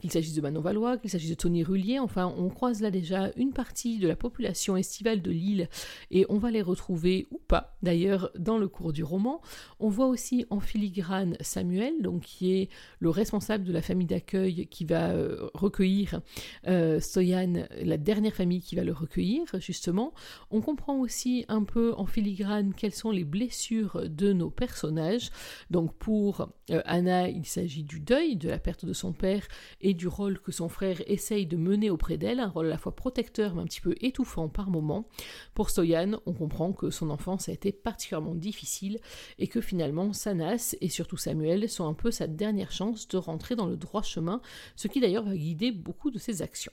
qu'il 0.00 0.12
s'agisse 0.12 0.34
de 0.34 0.42
Manon 0.42 0.60
Valois, 0.60 0.98
qu'il 0.98 1.08
s'agisse 1.08 1.30
de 1.30 1.34
Tony 1.34 1.64
Rullier, 1.64 1.98
enfin, 1.98 2.30
on 2.36 2.50
croise 2.50 2.82
là 2.82 2.90
déjà 2.90 3.30
une 3.36 3.54
partie 3.54 3.98
de 3.98 4.06
la 4.06 4.16
population 4.16 4.76
estivale 4.76 5.22
de 5.22 5.30
l'île 5.30 5.70
et 6.10 6.26
on 6.28 6.36
va 6.36 6.50
les 6.50 6.60
retrouver 6.60 7.26
ou 7.30 7.38
pas, 7.38 7.74
d'ailleurs, 7.82 8.30
dans 8.38 8.58
le 8.58 8.68
cours 8.68 8.92
du 8.92 9.02
roman. 9.02 9.40
On 9.80 9.88
voit 9.88 10.08
aussi 10.08 10.44
en 10.50 10.60
filigrane 10.60 11.36
Samuel, 11.40 12.00
donc 12.00 12.22
qui 12.22 12.54
est 12.54 12.68
le 13.00 13.10
responsable 13.10 13.64
de 13.64 13.72
la 13.72 13.82
famille 13.82 14.06
d'accueil 14.06 14.66
qui 14.66 14.84
va 14.84 15.10
euh, 15.10 15.48
recueillir 15.54 16.20
euh, 16.66 17.00
Stoyan, 17.00 17.66
la 17.80 17.96
dernière 17.96 18.34
famille 18.34 18.60
qui 18.60 18.76
va 18.76 18.84
le 18.84 18.92
recueillir, 18.92 19.44
justement. 19.58 20.12
On 20.50 20.60
comprend 20.60 20.98
aussi 20.98 21.44
un 21.48 21.64
peu 21.64 21.94
en 21.96 22.06
filigrane 22.06 22.74
quelles 22.74 22.94
sont 22.94 23.10
les 23.10 23.24
blessures 23.24 24.08
de 24.08 24.32
nos 24.32 24.50
personnages. 24.50 25.30
Donc 25.70 25.94
pour 25.94 26.48
euh, 26.70 26.82
Anna, 26.84 27.28
il 27.28 27.46
s'agit 27.46 27.84
du 27.84 28.00
deuil, 28.00 28.36
de 28.36 28.48
la 28.48 28.58
perte 28.58 28.84
de 28.84 28.92
son 28.92 29.12
père 29.12 29.46
et 29.80 29.94
du 29.94 30.08
rôle 30.08 30.38
que 30.40 30.52
son 30.52 30.68
frère 30.68 31.00
essaye 31.06 31.46
de 31.46 31.56
mener 31.56 31.90
auprès 31.90 32.18
d'elle, 32.18 32.40
un 32.40 32.48
rôle 32.48 32.66
à 32.66 32.70
la 32.70 32.78
fois 32.78 32.94
protecteur 32.94 33.54
mais 33.54 33.62
un 33.62 33.66
petit 33.66 33.80
peu 33.80 33.94
étouffant 34.00 34.48
par 34.48 34.70
moments. 34.70 35.08
Pour 35.54 35.70
Stoyan, 35.70 36.20
on 36.26 36.32
comprend 36.32 36.72
que 36.72 36.90
son 36.90 37.10
enfance 37.10 37.48
a 37.48 37.52
été 37.52 37.72
particulièrement 37.72 38.34
difficile 38.34 38.98
et 39.38 39.48
que 39.48 39.60
finalement 39.60 40.12
Sanas 40.12 40.76
et 40.80 40.88
surtout 40.88 41.16
Samuel 41.28 41.68
sont 41.68 41.86
un 41.86 41.92
peu 41.92 42.10
sa 42.10 42.26
dernière 42.26 42.72
chance 42.72 43.06
de 43.06 43.18
rentrer 43.18 43.54
dans 43.54 43.66
le 43.66 43.76
droit 43.76 44.02
chemin, 44.02 44.40
ce 44.76 44.88
qui 44.88 44.98
d'ailleurs 44.98 45.24
va 45.24 45.36
guider 45.36 45.72
beaucoup 45.72 46.10
de 46.10 46.18
ses 46.18 46.40
actions. 46.40 46.72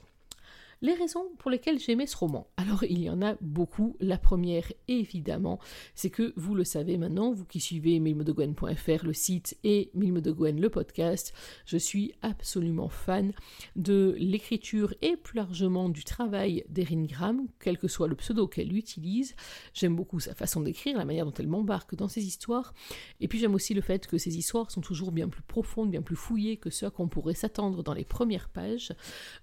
Les 0.82 0.92
raisons 0.92 1.24
pour 1.38 1.50
lesquelles 1.50 1.78
j'aimais 1.78 2.06
ce 2.06 2.16
roman. 2.18 2.48
Alors 2.58 2.84
il 2.84 3.02
y 3.02 3.08
en 3.08 3.22
a 3.22 3.36
beaucoup. 3.40 3.96
La 3.98 4.18
première, 4.18 4.70
évidemment, 4.88 5.58
c'est 5.94 6.10
que 6.10 6.34
vous 6.36 6.54
le 6.54 6.64
savez 6.64 6.98
maintenant, 6.98 7.32
vous 7.32 7.46
qui 7.46 7.60
suivez 7.60 7.98
milmodegwen.fr, 7.98 9.04
le 9.04 9.14
site, 9.14 9.56
et 9.64 9.90
Milmodegwen, 9.94 10.60
le 10.60 10.68
podcast, 10.68 11.32
je 11.64 11.78
suis 11.78 12.12
absolument 12.20 12.90
fan 12.90 13.32
de 13.74 14.14
l'écriture 14.18 14.92
et 15.00 15.16
plus 15.16 15.36
largement 15.36 15.88
du 15.88 16.04
travail 16.04 16.64
d'Erin 16.68 17.04
Graham, 17.04 17.46
quel 17.58 17.78
que 17.78 17.88
soit 17.88 18.06
le 18.06 18.14
pseudo 18.14 18.46
qu'elle 18.46 18.76
utilise. 18.76 19.34
J'aime 19.72 19.96
beaucoup 19.96 20.20
sa 20.20 20.34
façon 20.34 20.60
d'écrire, 20.60 20.98
la 20.98 21.06
manière 21.06 21.24
dont 21.24 21.34
elle 21.38 21.48
m'embarque 21.48 21.94
dans 21.94 22.08
ses 22.08 22.26
histoires. 22.26 22.74
Et 23.20 23.28
puis 23.28 23.38
j'aime 23.38 23.54
aussi 23.54 23.72
le 23.72 23.80
fait 23.80 24.06
que 24.06 24.18
ses 24.18 24.36
histoires 24.36 24.70
sont 24.70 24.82
toujours 24.82 25.10
bien 25.10 25.28
plus 25.28 25.42
profondes, 25.42 25.90
bien 25.90 26.02
plus 26.02 26.16
fouillées 26.16 26.58
que 26.58 26.68
ce 26.68 26.84
à 26.84 26.90
qu'on 26.90 27.08
pourrait 27.08 27.34
s'attendre 27.34 27.82
dans 27.82 27.94
les 27.94 28.04
premières 28.04 28.50
pages. 28.50 28.92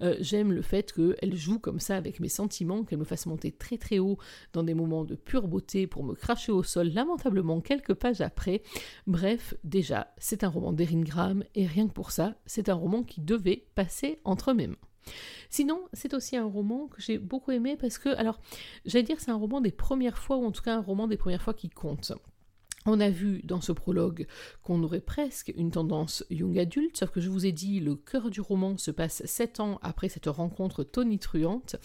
Euh, 0.01 0.15
j'aime 0.19 0.51
le 0.51 0.61
fait 0.61 0.91
que 0.91 1.15
elle 1.23 1.35
joue 1.35 1.57
comme 1.57 1.79
ça 1.79 1.95
avec 1.95 2.19
mes 2.19 2.29
sentiments, 2.29 2.83
qu'elle 2.83 2.99
me 2.99 3.05
fasse 3.05 3.25
monter 3.25 3.51
très 3.51 3.77
très 3.77 3.99
haut 3.99 4.17
dans 4.51 4.63
des 4.63 4.73
moments 4.73 5.05
de 5.05 5.15
pure 5.15 5.47
beauté 5.47 5.87
pour 5.87 6.03
me 6.03 6.13
cracher 6.13 6.51
au 6.51 6.63
sol 6.63 6.89
lamentablement 6.89 7.61
quelques 7.61 7.93
pages 7.93 8.21
après. 8.21 8.61
Bref, 9.07 9.53
déjà, 9.63 10.13
c'est 10.17 10.43
un 10.43 10.49
roman 10.49 10.73
d'Erin 10.73 11.01
Graham 11.01 11.43
et 11.55 11.65
rien 11.65 11.87
que 11.87 11.93
pour 11.93 12.11
ça, 12.11 12.35
c'est 12.45 12.69
un 12.69 12.73
roman 12.73 13.03
qui 13.03 13.21
devait 13.21 13.65
passer 13.75 14.19
entre 14.25 14.53
mes 14.53 14.67
mains. 14.67 14.75
Sinon, 15.49 15.81
c'est 15.93 16.13
aussi 16.13 16.37
un 16.37 16.45
roman 16.45 16.87
que 16.87 17.01
j'ai 17.01 17.17
beaucoup 17.17 17.51
aimé 17.51 17.77
parce 17.79 17.97
que, 17.97 18.09
alors, 18.09 18.39
j'allais 18.85 19.03
dire 19.03 19.19
c'est 19.19 19.31
un 19.31 19.35
roman 19.35 19.61
des 19.61 19.71
premières 19.71 20.17
fois, 20.17 20.37
ou 20.37 20.45
en 20.45 20.51
tout 20.51 20.61
cas 20.61 20.75
un 20.75 20.81
roman 20.81 21.07
des 21.07 21.17
premières 21.17 21.41
fois 21.41 21.53
qui 21.53 21.69
compte. 21.69 22.13
On 22.85 22.99
a 22.99 23.09
vu 23.09 23.41
dans 23.43 23.61
ce 23.61 23.71
prologue 23.71 24.27
qu'on 24.61 24.83
aurait 24.83 24.99
presque 24.99 25.53
une 25.55 25.71
tendance 25.71 26.25
young 26.29 26.57
adulte, 26.59 26.97
sauf 26.97 27.11
que 27.11 27.21
je 27.21 27.29
vous 27.29 27.45
ai 27.45 27.51
dit, 27.51 27.79
le 27.79 27.95
cœur 27.95 28.29
du 28.29 28.41
roman 28.41 28.77
se 28.77 28.91
passe 28.91 29.25
sept 29.25 29.59
ans 29.59 29.79
après 29.81 30.09
cette 30.09 30.25
rencontre 30.25 30.83
tonitruante. 30.83 31.77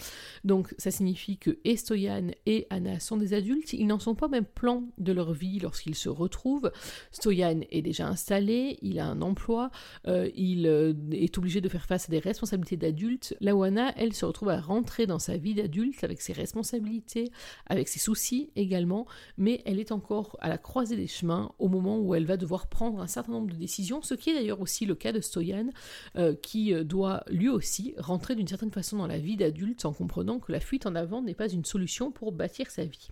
Donc 0.43 0.73
ça 0.77 0.91
signifie 0.91 1.37
que 1.37 1.59
Estoyan 1.63 2.31
et 2.45 2.67
Anna 2.69 2.99
sont 2.99 3.17
des 3.17 3.33
adultes, 3.33 3.73
ils 3.73 3.87
n'en 3.87 3.99
sont 3.99 4.15
pas 4.15 4.27
même 4.27 4.45
plan 4.45 4.83
de 4.97 5.13
leur 5.13 5.33
vie 5.33 5.59
lorsqu'ils 5.59 5.95
se 5.95 6.09
retrouvent. 6.09 6.71
Stoyan 7.11 7.61
est 7.71 7.81
déjà 7.81 8.07
installé, 8.07 8.77
il 8.81 8.99
a 8.99 9.07
un 9.07 9.21
emploi, 9.21 9.71
euh, 10.07 10.29
il 10.35 10.67
euh, 10.67 10.93
est 11.11 11.37
obligé 11.37 11.61
de 11.61 11.69
faire 11.69 11.85
face 11.85 12.09
à 12.09 12.11
des 12.11 12.19
responsabilités 12.19 12.77
d'adulte. 12.77 13.35
Là 13.39 13.55
où 13.55 13.63
Anna, 13.63 13.93
elle 13.97 14.13
se 14.13 14.25
retrouve 14.25 14.49
à 14.49 14.59
rentrer 14.59 15.07
dans 15.07 15.19
sa 15.19 15.37
vie 15.37 15.53
d'adulte 15.53 16.03
avec 16.03 16.21
ses 16.21 16.33
responsabilités, 16.33 17.31
avec 17.67 17.87
ses 17.87 17.99
soucis 17.99 18.51
également, 18.55 19.05
mais 19.37 19.61
elle 19.65 19.79
est 19.79 19.91
encore 19.91 20.37
à 20.41 20.49
la 20.49 20.57
croisée 20.57 20.88
des 20.95 21.07
chemins 21.07 21.51
au 21.59 21.67
moment 21.67 21.99
où 21.99 22.15
elle 22.15 22.25
va 22.25 22.37
devoir 22.37 22.67
prendre 22.67 22.99
un 23.01 23.07
certain 23.07 23.31
nombre 23.31 23.51
de 23.51 23.55
décisions, 23.55 24.01
ce 24.01 24.13
qui 24.13 24.29
est 24.29 24.33
d'ailleurs 24.33 24.61
aussi 24.61 24.85
le 24.85 24.95
cas 24.95 25.11
de 25.11 25.21
Stoyan, 25.21 25.69
euh, 26.15 26.35
qui 26.35 26.73
euh, 26.73 26.83
doit 26.83 27.23
lui 27.29 27.49
aussi 27.49 27.93
rentrer 27.97 28.35
d'une 28.35 28.47
certaine 28.47 28.71
façon 28.71 28.97
dans 28.97 29.07
la 29.07 29.17
vie 29.17 29.37
d'adulte 29.37 29.85
en 29.85 29.93
comprenant 29.93 30.39
que 30.39 30.51
la 30.51 30.59
fuite 30.59 30.85
en 30.85 30.95
avant 30.95 31.21
n'est 31.21 31.33
pas 31.33 31.49
une 31.49 31.65
solution 31.65 32.11
pour 32.11 32.31
bâtir 32.31 32.71
sa 32.71 32.85
vie. 32.85 33.07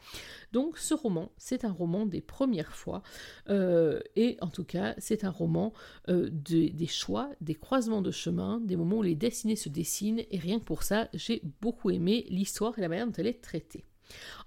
Donc 0.53 0.77
ce 0.77 0.93
roman, 0.93 1.31
c'est 1.37 1.65
un 1.65 1.71
roman 1.71 2.05
des 2.05 2.21
premières 2.21 2.73
fois, 2.73 3.03
euh, 3.49 3.99
et 4.15 4.37
en 4.41 4.47
tout 4.47 4.63
cas, 4.63 4.95
c'est 4.97 5.23
un 5.23 5.31
roman 5.31 5.73
des 6.07 6.87
choix, 6.87 7.29
des 7.41 7.55
croisements 7.55 8.01
de 8.01 8.11
chemin, 8.11 8.59
des 8.59 8.75
moments 8.75 8.97
où 8.97 9.03
les 9.03 9.15
destinées 9.15 9.55
se 9.55 9.69
dessinent, 9.69 10.23
et 10.31 10.37
rien 10.37 10.59
que 10.59 10.65
pour 10.65 10.83
ça, 10.83 11.09
j'ai 11.13 11.41
beaucoup 11.61 11.89
aimé 11.89 12.25
l'histoire 12.29 12.77
et 12.77 12.81
la 12.81 12.89
manière 12.89 13.07
dont 13.07 13.13
elle 13.17 13.27
est 13.27 13.41
traitée. 13.41 13.85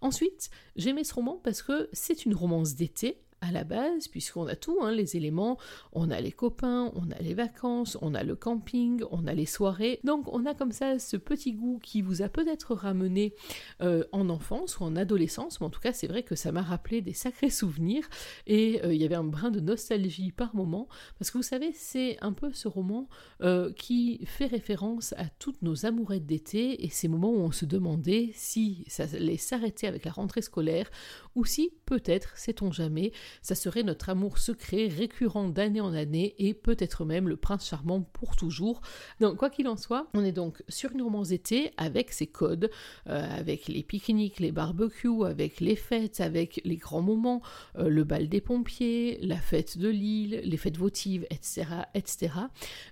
Ensuite, 0.01 0.51
j'aimais 0.77 1.05
ce 1.05 1.15
roman 1.15 1.41
parce 1.43 1.63
que 1.63 1.89
c'est 1.93 2.25
une 2.25 2.35
romance 2.35 2.75
d'été, 2.75 3.21
à 3.41 3.51
la 3.53 3.65
base, 3.65 4.09
puisqu'on 4.09 4.47
a 4.47 4.55
tout, 4.55 4.79
hein, 4.83 4.93
les 4.93 5.17
éléments, 5.17 5.59
on 5.93 6.11
a 6.11 6.21
les 6.21 6.33
copains, 6.33 6.93
on 6.95 7.11
a 7.11 7.19
les 7.21 7.35
vacances, 7.35 7.97
on 8.03 8.15
a 8.15 8.23
le 8.23 8.37
camping, 8.37 9.03
on 9.11 9.27
a 9.27 9.33
les 9.33 9.47
soirées. 9.47 10.01
Donc 10.05 10.33
on 10.33 10.45
a 10.45 10.55
comme 10.55 10.73
ça 10.73 10.99
ce 10.99 11.17
petit 11.17 11.53
goût 11.53 11.79
qui 11.83 12.03
vous 12.03 12.23
a 12.23 12.29
peut-être 12.29 12.75
ramené 12.75 13.35
euh, 13.81 14.05
en 14.13 14.29
enfance 14.29 14.79
ou 14.79 14.85
en 14.85 14.95
adolescence, 14.95 15.61
mais 15.61 15.67
en 15.67 15.71
tout 15.71 15.81
cas 15.81 15.93
c'est 15.93 16.07
vrai 16.07 16.23
que 16.23 16.35
ça 16.35 16.53
m'a 16.53 16.63
rappelé 16.63 17.01
des 17.01 17.15
sacrés 17.15 17.51
souvenirs. 17.51 18.09
Et 18.47 18.83
euh, 18.85 18.93
il 18.93 19.01
y 19.01 19.05
avait 19.05 19.15
un 19.15 19.25
brin 19.25 19.51
de 19.51 19.61
nostalgie 19.61 20.33
par 20.33 20.55
moment, 20.55 20.89
parce 21.19 21.31
que 21.31 21.39
vous 21.39 21.43
savez, 21.43 21.73
c'est 21.73 22.19
un 22.21 22.33
peu 22.33 22.53
ce 22.53 22.69
roman 22.69 23.09
euh, 23.43 23.73
qui 23.73 24.21
fait 24.27 24.47
référence 24.47 25.15
à 25.15 25.29
toutes 25.39 25.63
nos 25.63 25.87
amourettes 25.87 26.27
d'été 26.27 26.85
et 26.85 26.91
ces 26.91 27.09
moments 27.09 27.33
où 27.33 27.41
on 27.41 27.53
se 27.53 27.65
demandait 27.65 28.31
si 28.35 28.85
ça 28.89 29.05
allait 29.15 29.39
s'arrêter 29.39 29.87
avec 29.87 30.05
la 30.05 30.13
rentrée 30.13 30.43
scolaire 30.43 30.91
ou 31.35 31.45
si 31.45 31.73
peut-être, 31.87 32.37
sait-on 32.37 32.71
jamais, 32.71 33.13
ça 33.43 33.55
serait 33.55 33.83
notre 33.83 34.09
amour 34.09 34.39
secret 34.39 34.89
récurrent 34.89 35.49
d'année 35.49 35.81
en 35.81 35.95
année 35.95 36.35
et 36.39 36.55
peut-être 36.55 37.05
même 37.05 37.29
le 37.29 37.37
prince 37.37 37.69
charmant 37.69 38.03
pour 38.03 38.37
toujours. 38.37 38.81
Donc 39.21 39.37
quoi 39.37 39.51
qu'il 39.51 39.69
en 39.69 39.77
soit, 39.77 40.09
on 40.15 40.25
est 40.25 40.33
donc 40.33 40.63
sur 40.69 40.93
une 40.93 41.03
romance 41.03 41.29
d'été 41.29 41.73
avec 41.77 42.13
ses 42.13 42.27
codes, 42.27 42.71
euh, 43.09 43.39
avec 43.39 43.69
les 43.69 43.83
pique-niques, 43.83 44.41
les 44.41 44.53
barbecues, 44.53 45.25
avec 45.25 45.61
les 45.61 45.77
fêtes, 45.77 46.21
avec 46.21 46.61
les 46.65 46.77
grands 46.77 47.03
moments, 47.03 47.43
euh, 47.79 47.89
le 47.89 48.05
bal 48.05 48.29
des 48.29 48.41
pompiers, 48.41 49.19
la 49.23 49.39
fête 49.39 49.79
de 49.79 49.89
l'île, 49.89 50.41
les 50.45 50.57
fêtes 50.57 50.77
votives, 50.77 51.27
etc., 51.31 51.67
etc. 51.95 52.33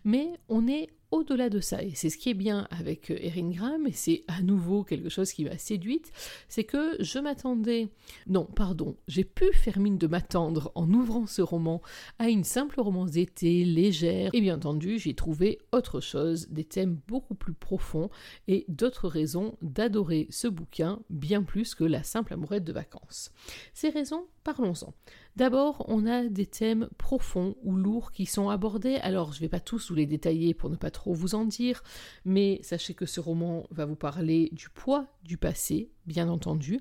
Mais 0.05 0.29
on 0.49 0.67
est 0.67 0.89
au-delà 1.11 1.49
de 1.49 1.61
ça, 1.61 1.83
et 1.83 1.93
c'est 1.95 2.11
ce 2.11 2.19
qui 2.19 2.31
est 2.31 2.35
bien 2.35 2.67
avec 2.71 3.11
euh, 3.11 3.19
Erin 3.21 3.51
Graham, 3.51 3.87
et 3.87 3.93
c'est 3.93 4.25
à 4.29 4.43
nouveau 4.43 4.85
quelque 4.85 5.09
chose 5.09 5.33
qui 5.33 5.45
m'a 5.45 5.57
séduite, 5.59 6.13
c'est 6.49 6.65
que 6.65 6.97
je 7.01 7.19
m'attendais, 7.19 7.89
non, 8.27 8.45
pardon, 8.45 8.97
j'ai 9.09 9.25
pu 9.25 9.53
faire 9.53 9.79
mine 9.79 9.99
de 9.99 10.07
m'attendre 10.07 10.71
en 10.75 10.93
ouvrant 10.93 11.27
ce 11.27 11.43
roman 11.43 11.81
à 12.19 12.29
une 12.29 12.45
simple 12.45 12.81
romance 12.81 13.13
d'été 13.13 13.65
légère, 13.65 14.31
et 14.35 14.41
bien 14.41 14.57
entendu, 14.57 14.99
j'ai 14.99 15.15
trouvé 15.15 15.59
autre 15.73 16.01
chose, 16.01 16.49
des 16.51 16.65
thèmes 16.65 16.99
beaucoup 17.09 17.35
plus 17.35 17.55
profonds 17.55 18.11
et 18.47 18.65
d'autres 18.69 19.09
raisons 19.09 19.57
d'adorer 19.63 20.27
ce 20.31 20.49
bouquin 20.49 21.01
bien 21.11 21.43
plus 21.43 21.75
que 21.75 21.85
la 21.85 22.03
simple 22.03 22.35
amourette 22.35 22.65
de 22.65 22.73
vacances. 22.73 23.33
Ces 23.75 23.89
raisons, 23.89 24.27
parlons-en. 24.45 24.93
D'abord, 25.37 25.85
on 25.89 26.07
a 26.07 26.25
des 26.25 26.47
thèmes 26.47 26.89
profonds 26.99 27.55
ou 27.63 27.77
lourds 27.77 28.11
qui 28.11 28.27
sont 28.27 28.49
abordés. 28.49 28.97
Alors, 28.97 29.33
je 29.33 29.39
ne 29.39 29.43
vais 29.43 29.49
pas 29.49 29.61
tous 29.61 29.89
vous 29.91 29.95
les 29.95 30.07
détailler 30.07 30.55
pour 30.55 30.69
ne 30.71 30.77
pas 30.77 30.91
trop 30.91 31.15
vous 31.15 31.35
en 31.35 31.45
dire, 31.45 31.83
mais 32.25 32.59
sachez 32.63 32.95
que 32.95 33.07
ce 33.07 33.21
roman 33.21 33.67
va 33.71 33.85
vous 33.85 33.97
parler 33.97 34.49
du 34.53 34.69
poids 34.69 35.07
du 35.23 35.37
passé, 35.37 35.91
bien 36.09 36.29
entendu, 36.29 36.81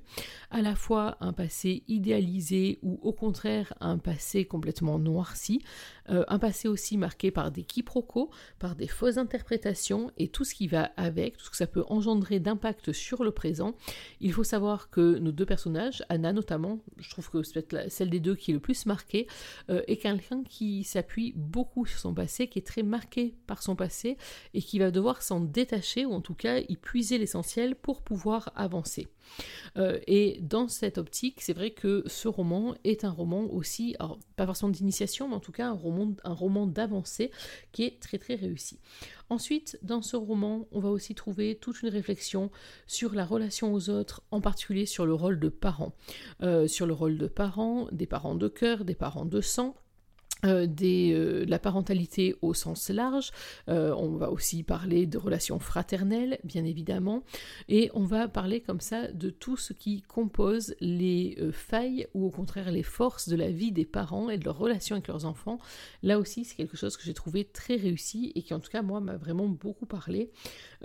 à 0.50 0.63
la 0.63 0.76
fois 0.76 1.18
un 1.20 1.34
passé 1.34 1.84
idéalisé 1.88 2.80
ou 2.82 3.00
au 3.04 3.13
contraire 3.13 3.74
un 3.80 4.00
passé 4.00 4.46
complètement 4.46 4.98
noirci, 4.98 5.62
euh, 6.10 6.24
un 6.30 6.40
passé 6.40 6.68
aussi 6.68 6.98
marqué 6.98 7.30
par 7.30 7.52
des 7.52 7.63
quiproquos, 7.63 8.32
par 8.58 8.76
des 8.76 8.88
fausses 8.88 9.18
interprétations 9.18 10.12
et 10.18 10.30
tout 10.30 10.46
ce 10.46 10.56
qui 10.56 10.68
va 10.68 10.92
avec, 10.98 11.38
tout 11.38 11.46
ce 11.46 11.50
que 11.52 11.58
ça 11.58 11.68
peut 11.68 11.84
engendrer 11.90 12.40
d'impact 12.40 12.94
sur 12.94 13.24
le 13.24 13.32
présent. 13.32 13.76
Il 14.22 14.34
faut 14.34 14.46
savoir 14.46 14.90
que 14.90 15.18
nos 15.20 15.32
deux 15.32 15.46
personnages, 15.46 16.04
Anna 16.10 16.34
notamment, 16.34 16.80
je 16.98 17.10
trouve 17.10 17.30
que 17.30 17.44
c'est 17.44 17.62
peut-être 17.62 17.92
celle 17.92 18.10
des 18.10 18.22
deux 18.22 18.36
qui 18.36 18.52
est 18.52 18.54
le 18.54 18.60
plus 18.62 18.86
marquée, 18.86 19.28
euh, 19.70 19.82
est 19.88 19.98
quelqu'un 19.98 20.44
qui 20.44 20.84
s'appuie 20.84 21.34
beaucoup 21.36 21.86
sur 21.86 22.00
son 22.00 22.13
passé, 22.13 22.48
qui 22.48 22.60
est 22.60 22.66
très 22.66 22.84
marqué 22.84 23.36
par 23.46 23.62
son 23.62 23.76
passé 23.76 24.18
et 24.54 24.62
qui 24.62 24.80
va 24.80 24.92
devoir 24.92 25.22
s'en 25.22 25.42
détacher 25.42 26.06
ou 26.06 26.13
en 26.13 26.22
tout 26.22 26.34
cas 26.34 26.60
y 26.60 26.78
puiser 26.78 27.18
l'essentiel 27.18 27.76
pour 27.76 28.02
pouvoir 28.02 28.52
avancer. 28.56 29.08
Et 30.08 30.40
dans 30.42 30.68
cette 30.68 30.98
optique, 30.98 31.42
c'est 31.42 31.54
vrai 31.54 31.70
que 31.70 32.04
ce 32.08 32.28
roman 32.28 32.74
est 32.84 33.04
un 33.04 33.12
roman 33.12 33.44
aussi, 33.44 33.96
alors 34.00 34.18
pas 34.36 34.46
forcément 34.46 34.72
d'initiation, 34.72 35.28
mais 35.28 35.36
en 35.36 35.40
tout 35.40 35.52
cas 35.52 35.68
un 35.68 36.34
roman, 36.34 36.68
d'avancée 36.68 37.32
qui 37.72 37.84
est 37.84 38.00
très 38.00 38.18
très 38.18 38.36
réussi. 38.36 38.80
Ensuite, 39.30 39.78
dans 39.84 40.02
ce 40.02 40.16
roman, 40.16 40.68
on 40.72 40.80
va 40.80 40.90
aussi 40.90 41.13
trouver 41.13 41.56
toute 41.56 41.82
une 41.82 41.90
réflexion 41.90 42.50
sur 42.88 43.13
la 43.13 43.26
relation 43.26 43.74
aux 43.74 43.90
autres, 43.90 44.24
en 44.32 44.42
particulier 44.42 44.86
sur 44.86 45.06
le 45.06 45.13
rôle 45.13 45.40
de 45.40 45.50
parents. 45.50 45.94
Euh, 46.42 46.68
sur 46.68 46.88
le 46.88 46.94
rôle 46.94 47.18
de 47.18 47.28
parents, 47.28 47.88
des 47.92 48.08
parents 48.08 48.36
de 48.36 48.48
cœur, 48.48 48.86
des 48.86 48.96
parents 48.96 49.26
de 49.26 49.42
sang, 49.42 49.76
euh, 50.45 50.67
euh, 50.82 51.45
la 51.47 51.60
parentalité 51.60 52.36
au 52.41 52.54
sens 52.54 52.89
large, 52.89 53.32
euh, 53.69 53.93
on 53.97 54.15
va 54.17 54.32
aussi 54.32 54.63
parler 54.63 55.06
de 55.06 55.17
relations 55.17 55.60
fraternelles, 55.60 56.39
bien 56.43 56.63
évidemment, 56.63 57.23
et 57.69 57.89
on 57.93 58.04
va 58.04 58.28
parler 58.28 58.62
comme 58.62 58.80
ça 58.80 59.12
de 59.12 59.30
tout 59.30 59.58
ce 59.58 59.73
qui 59.73 60.02
compose 60.04 60.76
les 60.80 61.38
failles 61.52 62.08
ou 62.13 62.26
au 62.26 62.30
contraire 62.30 62.71
les 62.71 62.84
forces 62.84 63.30
de 63.30 63.36
la 63.36 63.50
vie 63.50 63.71
des 63.71 63.86
parents 63.86 64.30
et 64.30 64.38
de 64.38 64.45
leur 64.45 64.58
relation 64.58 64.95
avec 64.95 65.08
leurs 65.08 65.26
enfants. 65.26 65.60
Là 66.04 66.19
aussi, 66.19 66.45
c'est 66.45 66.56
quelque 66.56 66.78
chose 66.78 66.97
que 66.97 67.04
j'ai 67.04 67.13
trouvé 67.13 67.45
très 67.45 67.76
réussi 67.76 68.32
et 68.36 68.41
qui 68.41 68.54
en 68.54 68.60
tout 68.60 68.71
cas, 68.71 68.82
moi, 68.82 69.00
m'a 69.00 69.17
vraiment 69.17 69.47
beaucoup 69.47 69.86
parlé 69.86 70.32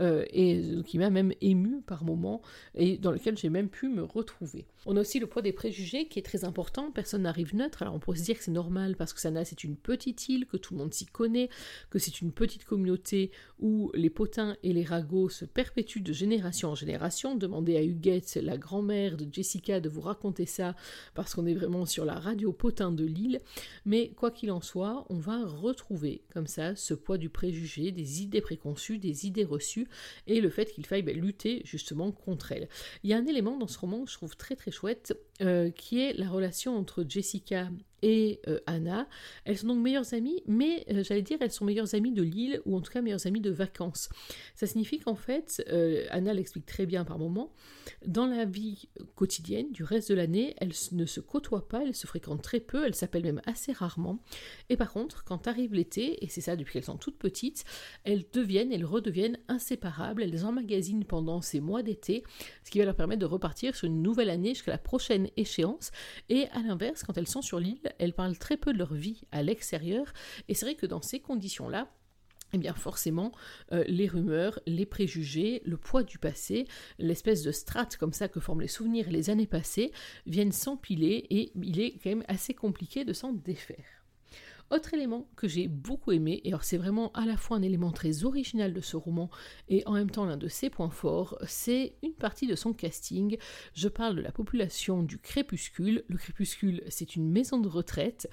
et 0.00 0.62
qui 0.86 0.98
m'a 0.98 1.10
même 1.10 1.32
ému 1.40 1.82
par 1.82 2.04
moments 2.04 2.40
et 2.74 2.96
dans 2.96 3.10
lequel 3.10 3.36
j'ai 3.36 3.50
même 3.50 3.68
pu 3.68 3.88
me 3.88 4.02
retrouver. 4.02 4.66
On 4.86 4.96
a 4.96 5.00
aussi 5.00 5.20
le 5.20 5.26
poids 5.26 5.42
des 5.42 5.52
préjugés 5.52 6.06
qui 6.08 6.18
est 6.18 6.22
très 6.22 6.44
important, 6.44 6.90
personne 6.90 7.22
n'arrive 7.22 7.54
neutre, 7.54 7.82
alors 7.82 7.94
on 7.94 7.98
pourrait 7.98 8.18
se 8.18 8.24
dire 8.24 8.38
que 8.38 8.44
c'est 8.44 8.50
normal 8.50 8.96
parce 8.96 9.12
que 9.12 9.20
ça 9.20 9.30
n'a 9.30 9.41
c'est 9.44 9.64
une 9.64 9.76
petite 9.76 10.28
île, 10.28 10.46
que 10.46 10.56
tout 10.56 10.74
le 10.74 10.78
monde 10.78 10.94
s'y 10.94 11.06
connaît, 11.06 11.48
que 11.90 11.98
c'est 11.98 12.20
une 12.20 12.32
petite 12.32 12.64
communauté 12.64 13.30
où 13.58 13.90
les 13.94 14.10
potins 14.10 14.56
et 14.62 14.72
les 14.72 14.84
ragots 14.84 15.28
se 15.28 15.44
perpétuent 15.44 16.00
de 16.00 16.12
génération 16.12 16.70
en 16.70 16.74
génération. 16.74 17.36
Demandez 17.36 17.76
à 17.76 17.82
Huguette, 17.82 18.38
la 18.42 18.56
grand-mère 18.56 19.16
de 19.16 19.26
Jessica, 19.30 19.80
de 19.80 19.88
vous 19.88 20.00
raconter 20.00 20.46
ça, 20.46 20.74
parce 21.14 21.34
qu'on 21.34 21.46
est 21.46 21.54
vraiment 21.54 21.86
sur 21.86 22.04
la 22.04 22.18
radio 22.18 22.52
potin 22.52 22.92
de 22.92 23.04
l'île. 23.04 23.40
Mais 23.84 24.10
quoi 24.10 24.30
qu'il 24.30 24.50
en 24.50 24.60
soit, 24.60 25.06
on 25.08 25.18
va 25.18 25.44
retrouver 25.44 26.22
comme 26.32 26.46
ça 26.46 26.76
ce 26.76 26.94
poids 26.94 27.18
du 27.18 27.28
préjugé, 27.28 27.92
des 27.92 28.22
idées 28.22 28.40
préconçues, 28.40 28.98
des 28.98 29.26
idées 29.26 29.44
reçues, 29.44 29.88
et 30.26 30.40
le 30.40 30.50
fait 30.50 30.72
qu'il 30.72 30.86
faille 30.86 31.02
ben, 31.02 31.18
lutter 31.18 31.62
justement 31.64 32.12
contre 32.12 32.52
elles. 32.52 32.68
Il 33.02 33.10
y 33.10 33.12
a 33.12 33.16
un 33.16 33.26
élément 33.26 33.56
dans 33.56 33.66
ce 33.66 33.78
roman 33.78 34.04
que 34.04 34.10
je 34.10 34.16
trouve 34.16 34.36
très 34.36 34.56
très 34.56 34.70
chouette, 34.70 35.16
euh, 35.40 35.70
qui 35.70 36.00
est 36.00 36.12
la 36.14 36.28
relation 36.28 36.76
entre 36.76 37.04
Jessica 37.08 37.68
et 38.02 38.40
euh, 38.48 38.58
Anna. 38.66 39.08
Elles 39.44 39.58
sont 39.58 39.68
donc 39.68 39.78
meilleures 39.78 40.12
amies, 40.12 40.42
mais 40.46 40.84
euh, 40.90 41.02
j'allais 41.04 41.22
dire 41.22 41.38
elles 41.40 41.52
sont 41.52 41.64
meilleures 41.64 41.94
amies 41.94 42.12
de 42.12 42.22
l'île, 42.22 42.60
ou 42.66 42.76
en 42.76 42.80
tout 42.80 42.92
cas 42.92 43.00
meilleures 43.00 43.26
amies 43.26 43.40
de 43.40 43.50
vacances. 43.50 44.08
Ça 44.54 44.66
signifie 44.66 44.98
qu'en 44.98 45.14
fait, 45.14 45.64
euh, 45.70 46.04
Anna 46.10 46.34
l'explique 46.34 46.66
très 46.66 46.86
bien 46.86 47.04
par 47.04 47.18
moment, 47.18 47.52
dans 48.06 48.26
la 48.26 48.44
vie 48.44 48.88
quotidienne 49.14 49.70
du 49.72 49.84
reste 49.84 50.10
de 50.10 50.14
l'année, 50.14 50.54
elles 50.58 50.72
ne 50.92 51.06
se 51.06 51.20
côtoient 51.20 51.68
pas, 51.68 51.82
elles 51.82 51.94
se 51.94 52.06
fréquentent 52.06 52.42
très 52.42 52.60
peu, 52.60 52.84
elles 52.84 52.94
s'appellent 52.94 53.24
même 53.24 53.42
assez 53.46 53.72
rarement. 53.72 54.18
Et 54.68 54.76
par 54.76 54.92
contre, 54.92 55.24
quand 55.24 55.46
arrive 55.46 55.74
l'été, 55.74 56.24
et 56.24 56.28
c'est 56.28 56.40
ça 56.40 56.56
depuis 56.56 56.74
qu'elles 56.74 56.84
sont 56.84 56.96
toutes 56.96 57.18
petites, 57.18 57.64
elles 58.04 58.24
deviennent, 58.32 58.72
elles 58.72 58.84
redeviennent 58.84 59.38
inséparables, 59.48 60.22
elles 60.22 60.44
emmagasinent 60.44 61.04
pendant 61.04 61.40
ces 61.40 61.60
mois 61.60 61.82
d'été, 61.82 62.24
ce 62.64 62.70
qui 62.70 62.78
va 62.78 62.84
leur 62.84 62.96
permettre 62.96 63.20
de 63.20 63.26
repartir 63.26 63.74
sur 63.76 63.86
une 63.86 64.02
nouvelle 64.02 64.30
année 64.30 64.50
jusqu'à 64.50 64.72
la 64.72 64.78
prochaine 64.78 65.28
échéance. 65.36 65.90
Et 66.28 66.48
à 66.48 66.60
l'inverse, 66.60 67.04
quand 67.04 67.16
elles 67.16 67.28
sont 67.28 67.42
sur 67.42 67.58
l'île, 67.58 67.91
elles 67.98 68.14
parlent 68.14 68.38
très 68.38 68.56
peu 68.56 68.72
de 68.72 68.78
leur 68.78 68.94
vie 68.94 69.22
à 69.32 69.42
l'extérieur, 69.42 70.12
et 70.48 70.54
c'est 70.54 70.66
vrai 70.66 70.74
que 70.74 70.86
dans 70.86 71.02
ces 71.02 71.20
conditions-là, 71.20 71.88
eh 72.52 72.58
bien 72.58 72.74
forcément, 72.74 73.32
euh, 73.72 73.84
les 73.86 74.06
rumeurs, 74.06 74.58
les 74.66 74.86
préjugés, 74.86 75.62
le 75.64 75.76
poids 75.76 76.02
du 76.02 76.18
passé, 76.18 76.66
l'espèce 76.98 77.42
de 77.42 77.52
strate 77.52 77.96
comme 77.96 78.12
ça 78.12 78.28
que 78.28 78.40
forment 78.40 78.60
les 78.60 78.68
souvenirs 78.68 79.10
les 79.10 79.30
années 79.30 79.46
passées, 79.46 79.92
viennent 80.26 80.52
s'empiler 80.52 81.26
et 81.30 81.52
il 81.54 81.80
est 81.80 81.92
quand 82.02 82.10
même 82.10 82.24
assez 82.28 82.54
compliqué 82.54 83.04
de 83.04 83.12
s'en 83.12 83.32
défaire. 83.32 83.91
Autre 84.72 84.94
élément 84.94 85.26
que 85.36 85.48
j'ai 85.48 85.68
beaucoup 85.68 86.12
aimé, 86.12 86.40
et 86.44 86.48
alors 86.48 86.64
c'est 86.64 86.78
vraiment 86.78 87.12
à 87.12 87.26
la 87.26 87.36
fois 87.36 87.58
un 87.58 87.62
élément 87.62 87.92
très 87.92 88.24
original 88.24 88.72
de 88.72 88.80
ce 88.80 88.96
roman 88.96 89.28
et 89.68 89.82
en 89.84 89.92
même 89.92 90.08
temps 90.08 90.24
l'un 90.24 90.38
de 90.38 90.48
ses 90.48 90.70
points 90.70 90.88
forts, 90.88 91.36
c'est 91.46 91.92
une 92.02 92.14
partie 92.14 92.46
de 92.46 92.54
son 92.54 92.72
casting. 92.72 93.36
Je 93.74 93.88
parle 93.88 94.16
de 94.16 94.22
la 94.22 94.32
population 94.32 95.02
du 95.02 95.18
crépuscule. 95.18 96.04
Le 96.08 96.16
crépuscule, 96.16 96.82
c'est 96.88 97.16
une 97.16 97.30
maison 97.30 97.58
de 97.58 97.68
retraite. 97.68 98.30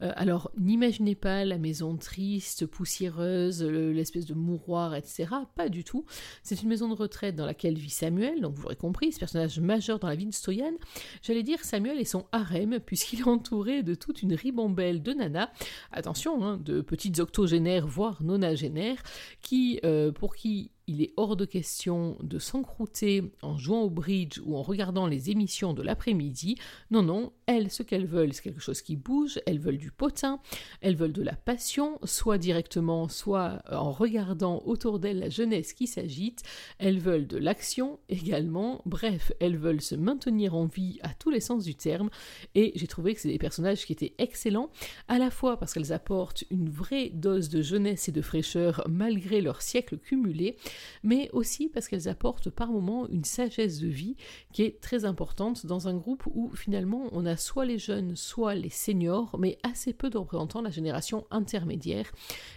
Euh, 0.00 0.12
alors 0.14 0.52
n'imaginez 0.56 1.16
pas 1.16 1.44
la 1.44 1.58
maison 1.58 1.96
triste, 1.96 2.66
poussiéreuse, 2.66 3.64
l'espèce 3.64 4.26
de 4.26 4.34
mouroir, 4.34 4.94
etc. 4.94 5.26
Pas 5.56 5.68
du 5.68 5.82
tout. 5.82 6.06
C'est 6.44 6.62
une 6.62 6.68
maison 6.68 6.88
de 6.88 6.94
retraite 6.94 7.34
dans 7.34 7.46
laquelle 7.46 7.76
vit 7.76 7.90
Samuel, 7.90 8.42
donc 8.42 8.54
vous 8.54 8.62
l'aurez 8.62 8.76
compris, 8.76 9.10
ce 9.10 9.18
personnage 9.18 9.58
majeur 9.58 9.98
dans 9.98 10.06
la 10.06 10.14
vie 10.14 10.26
de 10.26 10.34
Stoyan. 10.34 10.74
J'allais 11.20 11.42
dire 11.42 11.64
Samuel 11.64 11.98
et 11.98 12.04
son 12.04 12.26
harem, 12.30 12.78
puisqu'il 12.78 13.22
est 13.22 13.28
entouré 13.28 13.82
de 13.82 13.96
toute 13.96 14.22
une 14.22 14.34
ribambelle 14.34 15.02
de 15.02 15.14
nanas 15.14 15.50
attention, 15.92 16.44
hein, 16.44 16.58
de 16.62 16.80
petites 16.80 17.20
octogénaires, 17.20 17.86
voire 17.86 18.22
nonagénaires, 18.22 19.02
qui, 19.40 19.80
euh, 19.84 20.12
pour 20.12 20.34
qui 20.34 20.70
il 20.90 21.02
est 21.02 21.12
hors 21.16 21.36
de 21.36 21.44
question 21.44 22.16
de 22.20 22.40
s'encrouter 22.40 23.22
en 23.42 23.56
jouant 23.56 23.82
au 23.82 23.90
bridge 23.90 24.40
ou 24.44 24.56
en 24.56 24.62
regardant 24.62 25.06
les 25.06 25.30
émissions 25.30 25.72
de 25.72 25.82
l'après-midi. 25.82 26.56
Non, 26.90 27.02
non, 27.02 27.32
elles, 27.46 27.70
ce 27.70 27.84
qu'elles 27.84 28.06
veulent, 28.06 28.34
c'est 28.34 28.42
quelque 28.42 28.60
chose 28.60 28.82
qui 28.82 28.96
bouge, 28.96 29.40
elles 29.46 29.60
veulent 29.60 29.78
du 29.78 29.92
potin, 29.92 30.40
elles 30.80 30.96
veulent 30.96 31.12
de 31.12 31.22
la 31.22 31.36
passion, 31.36 31.98
soit 32.02 32.38
directement, 32.38 33.08
soit 33.08 33.62
en 33.70 33.92
regardant 33.92 34.62
autour 34.66 34.98
d'elles 34.98 35.20
la 35.20 35.28
jeunesse 35.28 35.72
qui 35.72 35.86
s'agite, 35.86 36.42
elles 36.78 36.98
veulent 36.98 37.28
de 37.28 37.36
l'action 37.36 38.00
également, 38.08 38.82
bref, 38.84 39.32
elles 39.38 39.56
veulent 39.56 39.82
se 39.82 39.94
maintenir 39.94 40.56
en 40.56 40.66
vie 40.66 40.98
à 41.02 41.14
tous 41.14 41.30
les 41.30 41.40
sens 41.40 41.64
du 41.64 41.76
terme, 41.76 42.10
et 42.56 42.72
j'ai 42.74 42.86
trouvé 42.88 43.14
que 43.14 43.20
c'est 43.20 43.28
des 43.28 43.38
personnages 43.38 43.86
qui 43.86 43.92
étaient 43.92 44.14
excellents, 44.18 44.70
à 45.06 45.18
la 45.18 45.30
fois 45.30 45.56
parce 45.56 45.72
qu'elles 45.72 45.92
apportent 45.92 46.42
une 46.50 46.68
vraie 46.68 47.10
dose 47.10 47.48
de 47.48 47.62
jeunesse 47.62 48.08
et 48.08 48.12
de 48.12 48.22
fraîcheur 48.22 48.84
malgré 48.88 49.40
leur 49.40 49.62
siècle 49.62 49.98
cumulé, 49.98 50.56
mais 51.02 51.30
aussi 51.32 51.68
parce 51.68 51.88
qu'elles 51.88 52.08
apportent 52.08 52.50
par 52.50 52.70
moments 52.70 53.08
une 53.08 53.24
sagesse 53.24 53.80
de 53.80 53.88
vie 53.88 54.16
qui 54.52 54.62
est 54.62 54.80
très 54.80 55.04
importante 55.04 55.66
dans 55.66 55.88
un 55.88 55.94
groupe 55.94 56.24
où 56.26 56.50
finalement 56.54 57.08
on 57.12 57.26
a 57.26 57.36
soit 57.36 57.64
les 57.64 57.78
jeunes, 57.78 58.16
soit 58.16 58.54
les 58.54 58.70
seniors, 58.70 59.36
mais 59.38 59.58
assez 59.62 59.92
peu 59.92 60.10
de 60.10 60.18
représentants 60.18 60.60
de 60.60 60.64
la 60.64 60.70
génération 60.70 61.26
intermédiaire. 61.30 62.10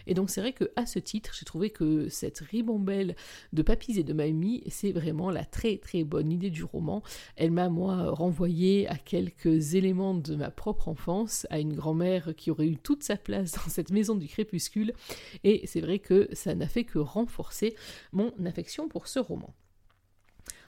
Et 0.07 0.13
donc 0.13 0.29
c'est 0.29 0.41
vrai 0.41 0.53
que 0.53 0.71
à 0.75 0.85
ce 0.85 0.99
titre, 0.99 1.33
j'ai 1.37 1.45
trouvé 1.45 1.69
que 1.69 2.09
cette 2.09 2.39
ribambelle 2.39 3.15
de 3.53 3.61
papis 3.61 3.99
et 3.99 4.03
de 4.03 4.13
mamies, 4.13 4.63
c'est 4.69 4.91
vraiment 4.91 5.29
la 5.29 5.45
très 5.45 5.77
très 5.77 6.03
bonne 6.03 6.31
idée 6.31 6.49
du 6.49 6.63
roman. 6.63 7.03
Elle 7.35 7.51
m'a 7.51 7.69
moi 7.69 8.11
renvoyé 8.11 8.87
à 8.87 8.95
quelques 8.95 9.75
éléments 9.75 10.13
de 10.13 10.35
ma 10.35 10.51
propre 10.51 10.87
enfance, 10.87 11.47
à 11.49 11.59
une 11.59 11.73
grand-mère 11.73 12.33
qui 12.35 12.51
aurait 12.51 12.67
eu 12.67 12.77
toute 12.77 13.03
sa 13.03 13.17
place 13.17 13.53
dans 13.53 13.69
cette 13.69 13.91
maison 13.91 14.15
du 14.15 14.27
crépuscule, 14.27 14.93
et 15.43 15.65
c'est 15.65 15.81
vrai 15.81 15.99
que 15.99 16.27
ça 16.33 16.55
n'a 16.55 16.67
fait 16.67 16.83
que 16.83 16.99
renforcer 16.99 17.75
mon 18.13 18.31
affection 18.45 18.87
pour 18.87 19.07
ce 19.07 19.19
roman. 19.19 19.53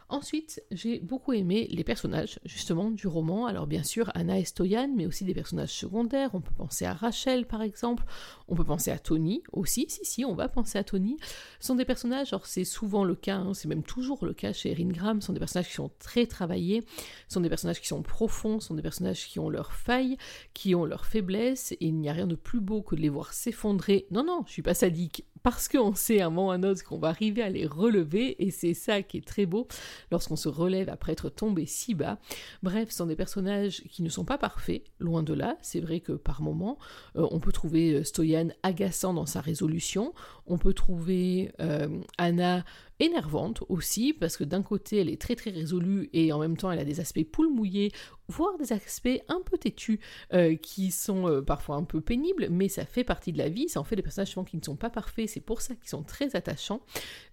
Ensuite, 0.08 0.62
j'ai 0.69 0.99
beaucoup 0.99 1.34
aimé 1.34 1.67
les 1.71 1.84
personnages, 1.84 2.39
justement, 2.45 2.91
du 2.91 3.08
roman. 3.08 3.47
Alors, 3.47 3.65
bien 3.65 3.81
sûr, 3.81 4.12
Anna 4.13 4.38
et 4.38 4.45
Stoyan, 4.45 4.91
mais 4.95 5.08
aussi 5.08 5.25
des 5.25 5.34
personnages 5.34 5.73
secondaires. 5.73 6.29
On 6.36 6.41
peut 6.41 6.53
penser 6.55 6.86
à 6.86 6.93
Rachel, 6.93 7.47
par 7.47 7.63
exemple. 7.63 8.03
On 8.47 8.53
peut 8.53 8.63
penser 8.63 8.91
à 8.91 8.99
Tony 8.99 9.41
aussi. 9.51 9.88
Si, 9.89 10.05
si, 10.05 10.23
on 10.23 10.36
va 10.36 10.47
penser 10.47 10.77
à 10.77 10.84
Tony. 10.84 11.17
Ce 11.60 11.67
sont 11.67 11.75
des 11.75 11.86
personnages, 11.86 12.34
alors 12.34 12.45
c'est 12.45 12.65
souvent 12.65 13.03
le 13.03 13.15
cas, 13.15 13.38
hein, 13.38 13.55
c'est 13.55 13.67
même 13.67 13.81
toujours 13.81 14.23
le 14.23 14.36
cas 14.36 14.53
chez 14.53 14.71
Erin 14.71 14.89
Graham. 14.89 15.21
Ce 15.21 15.27
sont 15.27 15.34
des 15.34 15.39
personnages 15.39 15.69
qui 15.69 15.73
sont 15.73 15.91
très 15.97 16.27
travaillés. 16.27 16.84
Ce 17.27 17.34
sont 17.34 17.41
des 17.41 17.49
personnages 17.49 17.81
qui 17.81 17.88
sont 17.88 18.03
profonds. 18.03 18.60
Ce 18.60 18.67
sont 18.67 18.75
des 18.75 18.84
personnages 18.84 19.27
qui 19.27 19.39
ont 19.39 19.49
leurs 19.49 19.73
failles, 19.73 20.17
qui 20.53 20.75
ont 20.75 20.86
leurs 20.86 21.08
faiblesses. 21.08 21.71
Et 21.71 21.88
il 21.88 21.95
n'y 21.95 22.10
a 22.10 22.13
rien 22.13 22.27
de 22.27 22.36
plus 22.36 22.62
beau 22.62 22.84
que 22.84 22.95
de 22.95 23.01
les 23.01 23.10
voir 23.10 23.34
s'effondrer. 23.34 24.05
Non, 24.12 24.23
non, 24.23 24.43
je 24.45 24.51
suis 24.51 24.62
pas 24.62 24.75
sadique. 24.75 25.25
Parce 25.45 25.67
qu'on 25.67 25.93
sait 25.93 26.21
un 26.21 26.31
moment 26.31 26.47
ou 26.47 26.51
un 26.51 26.63
autre 26.63 26.84
qu'on 26.84 26.97
va 26.97 27.10
arriver 27.10 27.43
à 27.43 27.49
les 27.49 27.67
relever. 27.67 28.43
Et 28.43 28.49
c'est 28.49 28.73
ça 28.73 29.03
qui 29.03 29.17
est 29.17 29.27
très 29.27 29.45
beau 29.45 29.67
lorsqu'on 30.10 30.36
se 30.36 30.49
relève 30.49 30.89
après 30.89 31.12
être 31.12 31.29
tombé 31.29 31.67
si 31.67 31.93
bas. 31.93 32.17
Bref, 32.63 32.89
ce 32.89 32.97
sont 32.97 33.05
des 33.05 33.15
personnages 33.15 33.84
qui 33.91 34.01
ne 34.01 34.10
sont 34.10 34.25
pas 34.25 34.39
parfaits, 34.39 34.81
loin 34.97 35.21
de 35.21 35.36
là. 35.36 35.55
C'est 35.62 35.81
vrai 35.81 35.99
que 35.99 36.13
par 36.13 36.41
moments, 36.41 36.79
euh, 37.15 37.27
on 37.29 37.39
peut 37.39 37.51
trouver 37.51 37.93
euh, 37.93 38.03
Stoyan 38.03 38.47
agaçant 38.63 39.13
dans 39.13 39.27
sa 39.27 39.39
résolution, 39.39 40.15
on 40.47 40.58
peut 40.58 40.73
trouver 40.73 41.51
euh, 41.62 41.89
Anna 42.17 42.65
énervante 42.99 43.62
aussi, 43.69 44.13
parce 44.13 44.38
que 44.38 44.43
d'un 44.43 44.63
côté, 44.63 44.97
elle 44.97 45.10
est 45.10 45.21
très 45.21 45.36
très 45.36 45.51
résolue 45.51 46.10
et 46.13 46.31
en 46.31 46.39
même 46.39 46.58
temps, 46.58 46.71
elle 46.71 46.79
a 46.79 46.86
des 46.86 46.99
aspects 46.99 47.23
poule 47.23 47.53
mouillés, 47.53 47.91
voire 48.27 48.57
des 48.57 48.73
aspects 48.73 49.21
un 49.27 49.41
peu 49.41 49.57
têtus 49.57 49.99
euh, 50.33 50.55
qui 50.55 50.91
sont 50.91 51.27
euh, 51.27 51.41
parfois 51.41 51.75
un 51.75 51.83
peu 51.83 52.01
pénibles, 52.01 52.47
mais 52.49 52.69
ça 52.69 52.85
fait 52.85 53.03
partie 53.03 53.31
de 53.31 53.38
la 53.38 53.49
vie, 53.49 53.69
ça 53.69 53.79
en 53.79 53.83
fait 53.83 53.95
des 53.95 54.01
personnages 54.01 54.35
qui 54.45 54.57
ne 54.57 54.63
sont 54.63 54.75
pas 54.75 54.89
parfaits, 54.89 55.29
c'est 55.29 55.41
pour 55.41 55.61
ça 55.61 55.75
qu'ils 55.75 55.89
sont 55.89 56.03
très 56.03 56.35
attachants. 56.35 56.81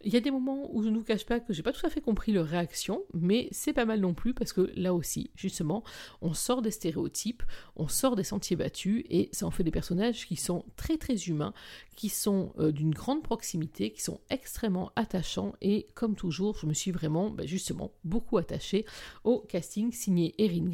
Il 0.05 0.13
y 0.13 0.17
a 0.17 0.21
des 0.21 0.31
moments 0.31 0.69
où 0.75 0.83
je 0.83 0.89
ne 0.89 0.99
vous 0.99 1.05
cache 1.05 1.27
pas 1.27 1.41
que 1.41 1.53
j'ai 1.53 1.63
pas 1.63 1.73
tout 1.73 1.87
à 1.87 1.91
fait 1.91 2.01
compris 2.01 2.33
leur 2.33 2.47
réaction, 2.47 3.03
mais 3.15 3.49
c'est 3.51 3.73
pas 3.73 3.85
mal 3.85 4.01
non 4.01 4.15
plus 4.15 4.35
parce 4.35 4.53
que 4.53 4.73
là 4.77 4.95
aussi, 4.95 5.31
justement, 5.35 5.83
on 6.21 6.35
sort 6.35 6.63
des 6.63 6.71
stéréotypes, 6.71 7.43
on 7.77 7.89
sort 7.89 8.17
des 8.17 8.25
sentiers 8.25 8.57
battus 8.57 9.05
et 9.09 9.29
ça 9.33 9.47
en 9.47 9.51
fait 9.51 9.65
des 9.65 9.71
personnages 9.71 10.27
qui 10.27 10.37
sont 10.37 10.65
très 10.77 10.99
très 10.99 11.17
humains, 11.17 11.55
qui 11.97 12.09
sont 12.09 12.53
euh, 12.59 12.73
d'une 12.73 12.93
grande 12.93 13.23
proximité, 13.23 13.93
qui 13.93 14.03
sont 14.03 14.21
extrêmement 14.31 14.93
attachants 14.97 15.55
et 15.61 15.87
comme 15.95 16.17
toujours, 16.17 16.57
je 16.59 16.67
me 16.67 16.75
suis 16.75 16.91
vraiment, 16.91 17.31
bah, 17.31 17.47
justement, 17.47 17.93
beaucoup 18.05 18.39
attachée 18.39 18.85
au 19.25 19.41
casting 19.41 19.93
signé 19.93 20.35
Erin 20.39 20.67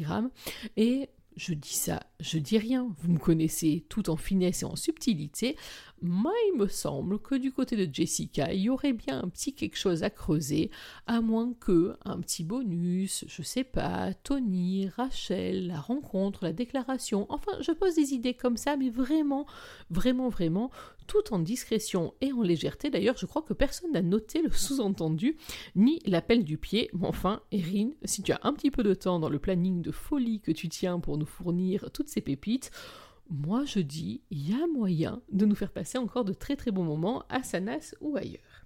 Et 0.77 1.09
je 1.35 1.53
dis 1.53 1.73
ça, 1.73 2.01
je 2.19 2.37
dis 2.37 2.57
rien, 2.57 2.93
vous 2.99 3.11
me 3.11 3.17
connaissez 3.17 3.85
tout 3.89 4.09
en 4.09 4.17
finesse 4.17 4.63
et 4.63 4.65
en 4.65 4.75
subtilité, 4.75 5.55
moi 6.01 6.33
il 6.47 6.57
me 6.57 6.67
semble 6.67 7.19
que 7.19 7.35
du 7.35 7.51
côté 7.51 7.75
de 7.75 7.93
Jessica, 7.93 8.53
il 8.53 8.61
y 8.61 8.69
aurait 8.69 8.93
bien 8.93 9.21
un 9.21 9.29
petit 9.29 9.53
quelque 9.53 9.77
chose 9.77 10.03
à 10.03 10.09
creuser, 10.09 10.71
à 11.07 11.21
moins 11.21 11.53
que 11.59 11.95
un 12.05 12.19
petit 12.19 12.43
bonus, 12.43 13.25
je 13.27 13.41
sais 13.41 13.63
pas, 13.63 14.13
Tony, 14.13 14.87
Rachel, 14.89 15.67
la 15.67 15.79
rencontre, 15.79 16.43
la 16.43 16.53
déclaration, 16.53 17.25
enfin 17.29 17.53
je 17.61 17.71
pose 17.71 17.95
des 17.95 18.13
idées 18.13 18.33
comme 18.33 18.57
ça, 18.57 18.77
mais 18.77 18.89
vraiment, 18.89 19.45
vraiment, 19.89 20.29
vraiment, 20.29 20.71
tout 21.09 21.33
en 21.33 21.39
discrétion 21.39 22.13
et 22.21 22.31
en 22.31 22.43
légèreté. 22.43 22.89
D'ailleurs, 22.89 23.17
je 23.17 23.25
crois 23.25 23.41
que 23.41 23.53
personne 23.53 23.91
n'a 23.91 24.01
noté 24.01 24.41
le 24.41 24.51
sous-entendu, 24.51 25.37
ni 25.75 25.99
l'appel 26.05 26.43
du 26.43 26.57
pied. 26.57 26.89
Mais 26.93 27.07
enfin, 27.07 27.41
Erin, 27.51 27.89
si 28.05 28.21
tu 28.21 28.31
as 28.31 28.39
un 28.43 28.53
petit 28.53 28.71
peu 28.71 28.83
de 28.83 28.93
temps 28.93 29.19
dans 29.19 29.29
le 29.29 29.39
planning 29.39 29.81
de 29.81 29.91
folie 29.91 30.39
que 30.39 30.51
tu 30.51 30.69
tiens 30.69 30.99
pour 30.99 31.17
nous 31.17 31.25
fournir 31.25 31.89
toutes 31.91 32.09
ces 32.09 32.21
pépites, 32.21 32.71
moi 33.29 33.63
je 33.65 33.79
dis, 33.79 34.21
il 34.31 34.49
y 34.49 34.53
a 34.53 34.67
moyen 34.67 35.21
de 35.31 35.45
nous 35.45 35.55
faire 35.55 35.71
passer 35.71 35.97
encore 35.97 36.25
de 36.25 36.33
très 36.33 36.55
très 36.55 36.71
bons 36.71 36.83
moments 36.83 37.23
à 37.29 37.43
Sanas 37.43 37.93
ou 38.01 38.17
ailleurs. 38.17 38.65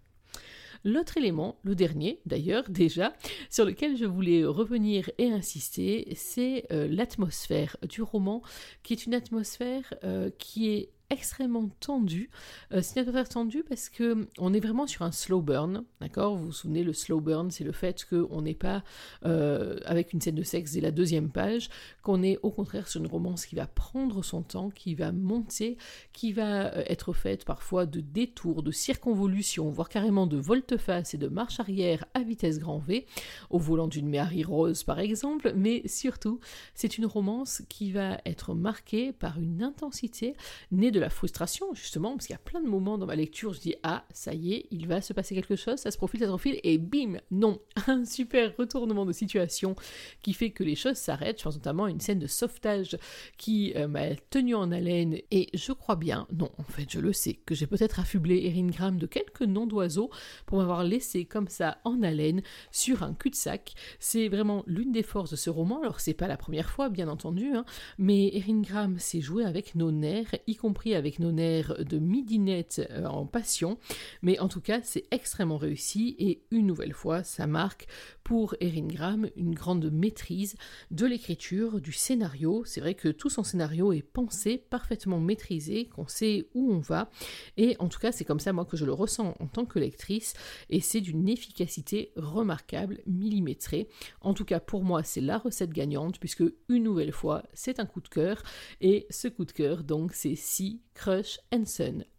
L'autre 0.85 1.17
élément, 1.17 1.59
le 1.63 1.75
dernier 1.75 2.19
d'ailleurs 2.25 2.65
déjà, 2.69 3.13
sur 3.49 3.65
lequel 3.65 3.95
je 3.97 4.05
voulais 4.05 4.43
revenir 4.43 5.09
et 5.17 5.31
insister, 5.31 6.11
c'est 6.15 6.65
euh, 6.71 6.87
l'atmosphère 6.89 7.77
du 7.87 8.01
roman, 8.01 8.41
qui 8.83 8.93
est 8.93 9.05
une 9.05 9.13
atmosphère 9.13 9.93
euh, 10.03 10.29
qui 10.37 10.69
est 10.69 10.89
extrêmement 11.13 11.69
tendu. 11.79 12.29
Euh, 12.71 12.81
tendue 13.29 13.63
parce 13.67 13.89
que 13.89 14.27
on 14.37 14.53
est 14.53 14.59
vraiment 14.59 14.87
sur 14.87 15.03
un 15.03 15.11
slow 15.11 15.41
burn, 15.41 15.83
d'accord? 16.01 16.35
Vous 16.35 16.47
vous 16.47 16.51
souvenez, 16.51 16.83
le 16.83 16.93
slow 16.93 17.19
burn, 17.19 17.51
c'est 17.51 17.63
le 17.63 17.71
fait 17.71 18.05
qu'on 18.05 18.41
n'est 18.41 18.53
pas 18.53 18.83
euh, 19.25 19.79
avec 19.85 20.13
une 20.13 20.21
scène 20.21 20.35
de 20.35 20.43
sexe 20.43 20.73
dès 20.73 20.81
la 20.81 20.91
deuxième 20.91 21.29
page, 21.29 21.69
qu'on 22.01 22.21
est 22.23 22.37
au 22.43 22.51
contraire 22.51 22.87
sur 22.87 23.01
une 23.01 23.07
romance 23.07 23.45
qui 23.45 23.55
va 23.55 23.67
prendre 23.67 24.23
son 24.23 24.41
temps, 24.41 24.69
qui 24.69 24.95
va 24.95 25.11
monter, 25.11 25.77
qui 26.11 26.33
va 26.33 26.73
euh, 26.73 26.83
être 26.87 27.13
faite 27.13 27.45
parfois 27.45 27.85
de 27.85 28.01
détours, 28.01 28.63
de 28.63 28.71
circonvolutions, 28.71 29.69
voire 29.69 29.89
carrément 29.89 30.27
de 30.27 30.37
volte-face 30.37 31.13
et 31.13 31.17
de 31.17 31.27
marche 31.27 31.59
arrière 31.59 32.05
à 32.13 32.21
vitesse 32.21 32.59
grand 32.59 32.79
V, 32.79 33.05
au 33.49 33.59
volant 33.59 33.87
d'une 33.87 34.09
Mary 34.09 34.43
Rose 34.43 34.83
par 34.83 34.99
exemple, 34.99 35.53
mais 35.55 35.87
surtout, 35.87 36.39
c'est 36.75 36.97
une 36.97 37.05
romance 37.05 37.61
qui 37.69 37.91
va 37.91 38.19
être 38.25 38.53
marquée 38.53 39.13
par 39.13 39.39
une 39.39 39.63
intensité 39.63 40.35
née 40.71 40.91
de 40.91 40.99
la 41.03 41.09
frustration, 41.09 41.73
justement, 41.73 42.11
parce 42.13 42.27
qu'il 42.27 42.33
y 42.33 42.37
a 42.37 42.39
plein 42.39 42.61
de 42.61 42.67
moments 42.67 42.97
dans 42.97 43.05
ma 43.05 43.15
lecture, 43.15 43.53
je 43.53 43.59
dis 43.59 43.75
Ah, 43.83 44.05
ça 44.13 44.33
y 44.33 44.53
est, 44.53 44.65
il 44.71 44.87
va 44.87 45.01
se 45.01 45.13
passer 45.13 45.35
quelque 45.35 45.55
chose, 45.55 45.77
ça 45.77 45.91
se 45.91 45.97
profile, 45.97 46.21
ça 46.21 46.25
se 46.25 46.31
profile, 46.31 46.59
et 46.63 46.77
bim 46.77 47.17
Non 47.29 47.59
Un 47.87 48.05
super 48.05 48.55
retournement 48.57 49.05
de 49.05 49.11
situation 49.11 49.75
qui 50.21 50.33
fait 50.33 50.51
que 50.51 50.63
les 50.63 50.75
choses 50.75 50.95
s'arrêtent. 50.95 51.39
Je 51.39 51.43
pense 51.43 51.55
notamment 51.55 51.85
à 51.85 51.89
une 51.89 51.99
scène 51.99 52.19
de 52.19 52.27
sauvetage 52.27 52.97
qui 53.37 53.73
euh, 53.75 53.87
m'a 53.87 54.15
tenu 54.29 54.55
en 54.55 54.71
haleine, 54.71 55.17
et 55.29 55.49
je 55.53 55.73
crois 55.73 55.95
bien, 55.95 56.27
non, 56.31 56.49
en 56.57 56.63
fait, 56.63 56.89
je 56.89 56.99
le 56.99 57.13
sais, 57.13 57.33
que 57.45 57.53
j'ai 57.53 57.67
peut-être 57.67 57.99
affublé 57.99 58.45
Erin 58.45 58.67
Graham 58.67 58.97
de 58.97 59.05
quelques 59.05 59.41
noms 59.41 59.67
d'oiseaux 59.67 60.09
pour 60.45 60.57
m'avoir 60.57 60.83
laissé 60.83 61.25
comme 61.25 61.47
ça 61.49 61.77
en 61.83 62.01
haleine 62.01 62.41
sur 62.71 63.03
un 63.03 63.13
cul-de-sac. 63.13 63.73
C'est 63.99 64.29
vraiment 64.29 64.63
l'une 64.67 64.91
des 64.91 65.03
forces 65.03 65.31
de 65.31 65.35
ce 65.35 65.49
roman. 65.49 65.81
Alors, 65.81 65.99
c'est 65.99 66.13
pas 66.13 66.27
la 66.27 66.37
première 66.37 66.69
fois, 66.69 66.89
bien 66.89 67.07
entendu, 67.07 67.53
hein, 67.53 67.65
mais 67.97 68.35
Erin 68.35 68.61
Graham 68.61 68.99
s'est 68.99 69.21
joué 69.21 69.43
avec 69.43 69.75
nos 69.75 69.91
nerfs, 69.91 70.35
y 70.47 70.55
compris 70.55 70.92
avec 70.95 71.19
nos 71.19 71.31
nerfs 71.31 71.83
de 71.83 71.97
midinette 71.97 72.81
euh, 72.91 73.05
en 73.05 73.25
passion, 73.25 73.77
mais 74.21 74.39
en 74.39 74.47
tout 74.47 74.61
cas 74.61 74.81
c'est 74.83 75.05
extrêmement 75.11 75.57
réussi 75.57 76.15
et 76.19 76.43
une 76.51 76.67
nouvelle 76.67 76.93
fois 76.93 77.23
ça 77.23 77.47
marque 77.47 77.87
pour 78.23 78.55
Erin 78.61 78.87
Graham 78.87 79.29
une 79.35 79.53
grande 79.53 79.91
maîtrise 79.91 80.55
de 80.91 81.05
l'écriture, 81.05 81.81
du 81.81 81.91
scénario. 81.91 82.63
C'est 82.65 82.79
vrai 82.79 82.93
que 82.93 83.09
tout 83.09 83.29
son 83.29 83.43
scénario 83.43 83.91
est 83.91 84.01
pensé, 84.01 84.57
parfaitement 84.57 85.19
maîtrisé, 85.19 85.85
qu'on 85.85 86.07
sait 86.07 86.47
où 86.53 86.71
on 86.71 86.79
va 86.79 87.09
et 87.57 87.75
en 87.79 87.89
tout 87.89 87.99
cas 87.99 88.11
c'est 88.11 88.25
comme 88.25 88.39
ça 88.39 88.53
moi 88.53 88.65
que 88.65 88.77
je 88.77 88.85
le 88.85 88.93
ressens 88.93 89.35
en 89.39 89.47
tant 89.47 89.65
que 89.65 89.79
lectrice 89.79 90.33
et 90.69 90.81
c'est 90.81 91.01
d'une 91.01 91.27
efficacité 91.27 92.11
remarquable, 92.15 93.01
millimétrée. 93.05 93.89
En 94.21 94.33
tout 94.33 94.45
cas 94.45 94.59
pour 94.59 94.83
moi 94.83 95.03
c'est 95.03 95.21
la 95.21 95.37
recette 95.37 95.71
gagnante 95.71 96.19
puisque 96.19 96.43
une 96.69 96.83
nouvelle 96.83 97.11
fois 97.11 97.43
c'est 97.53 97.79
un 97.79 97.85
coup 97.85 98.01
de 98.01 98.07
cœur 98.07 98.41
et 98.81 99.05
ce 99.09 99.27
coup 99.27 99.45
de 99.45 99.51
cœur 99.51 99.83
donc 99.83 100.13
c'est 100.13 100.35
si 100.35 100.72
Crush 100.93 101.39
and 101.53 101.63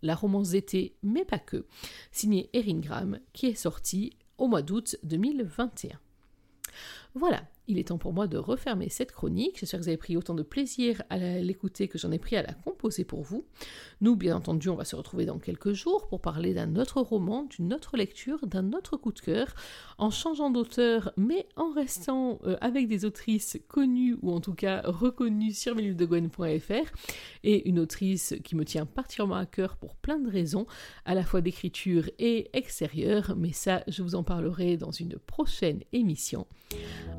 la 0.03 0.15
romance 0.15 0.51
d'été, 0.51 0.97
mais 1.03 1.25
pas 1.25 1.39
que, 1.39 1.67
signée 2.13 2.51
Erin 2.53 2.81
Graham, 2.81 3.21
qui 3.33 3.47
est 3.47 3.55
sortie 3.55 4.17
au 4.39 4.49
mois 4.49 4.63
d'août 4.63 4.97
2021. 5.03 5.99
Voilà, 7.15 7.45
il 7.67 7.79
est 7.79 7.89
temps 7.89 7.99
pour 7.99 8.13
moi 8.13 8.27
de 8.27 8.37
refermer 8.37 8.89
cette 8.89 9.13
chronique. 9.13 9.59
J'espère 9.59 9.81
que 9.81 9.85
vous 9.85 9.89
avez 9.89 9.97
pris 9.97 10.17
autant 10.17 10.35
de 10.35 10.43
plaisir 10.43 11.03
à 11.11 11.19
l'écouter 11.19 11.89
que 11.89 11.99
j'en 11.99 12.13
ai 12.13 12.19
pris 12.19 12.37
à 12.37 12.43
la 12.43 12.53
composer 12.53 13.05
pour 13.05 13.23
vous. 13.23 13.45
Nous, 14.01 14.17
bien 14.17 14.37
entendu, 14.37 14.69
on 14.69 14.77
va 14.77 14.85
se 14.85 14.97
retrouver 14.97 15.25
dans 15.25 15.39
quelques 15.39 15.73
jours 15.73 16.07
pour 16.09 16.21
parler 16.21 16.55
d'un 16.55 16.77
autre 16.77 17.01
roman, 17.01 17.45
d'une 17.45 17.73
autre 17.73 17.97
lecture, 17.97 18.47
d'un 18.47 18.73
autre 18.73 18.97
coup 18.97 19.13
de 19.13 19.21
cœur, 19.21 19.55
en 19.99 20.11
changeant 20.11 20.51
d'auteur, 20.51 21.13
mais 21.17 21.47
en 21.57 21.71
restant 21.73 22.39
euh, 22.45 22.57
avec 22.61 22.89
des 22.89 23.05
autrices 23.05 23.59
connues 23.69 24.19
ou 24.23 24.33
en 24.33 24.41
tout 24.41 24.55
cas 24.55 24.83
reconnues 24.85 25.53
sur 25.53 25.75
Gwen.fr 25.75 26.93
et 27.45 27.69
une 27.69 27.79
autrice 27.79 28.35
qui 28.45 28.57
me 28.57 28.65
tient 28.65 28.87
particulièrement 28.87 29.37
à 29.37 29.47
cœur 29.47 29.77
pour 29.77 29.97
plein 29.97 30.19
de 30.19 30.31
raisons, 30.31 30.67
à 31.05 31.15
la 31.15 31.25
fois 31.25 31.41
d'écriture 31.41 32.11
et 32.19 32.51
extérieure, 32.53 33.35
mais 33.37 33.53
ça, 33.53 33.83
je 33.89 34.03
vous 34.03 34.15
en 34.15 34.23
parlerai 34.23 34.77
dans 34.77 34.91
une 34.91 35.17
prochaine 35.19 35.81
émission. 35.93 36.47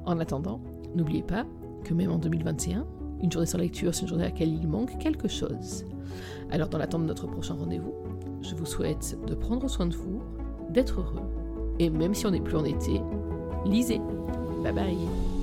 En 0.06 0.20
n'oubliez 0.96 1.24
pas 1.24 1.46
que 1.84 1.94
même 1.94 2.12
en 2.12 2.18
2021, 2.18 2.86
une 3.22 3.32
journée 3.32 3.48
sans 3.48 3.58
lecture, 3.58 3.94
c'est 3.94 4.04
une 4.04 4.08
journée 4.08 4.26
à 4.26 4.28
laquelle 4.28 4.54
il 4.54 4.68
manque 4.68 4.98
quelque 4.98 5.28
chose. 5.28 5.86
Alors 6.52 6.70
dans 6.70 6.78
l'attente 6.78 7.04
de 7.04 7.08
notre 7.08 7.28
prochain 7.28 7.56
rendez-vous, 7.56 7.94
je 8.42 8.56
vous 8.56 8.66
souhaite 8.66 9.18
de 9.26 9.36
prendre 9.36 9.68
soin 9.70 9.88
de 9.88 9.96
vous, 9.96 10.22
d'être 10.70 11.00
heureux, 11.00 11.22
et 11.80 11.90
même 11.90 12.14
si 12.14 12.26
on 12.26 12.32
n'est 12.32 12.42
plus 12.42 12.58
en 12.58 12.66
été, 12.66 13.02
lisez. 13.66 14.00
Bye 14.64 14.74
bye 14.74 15.35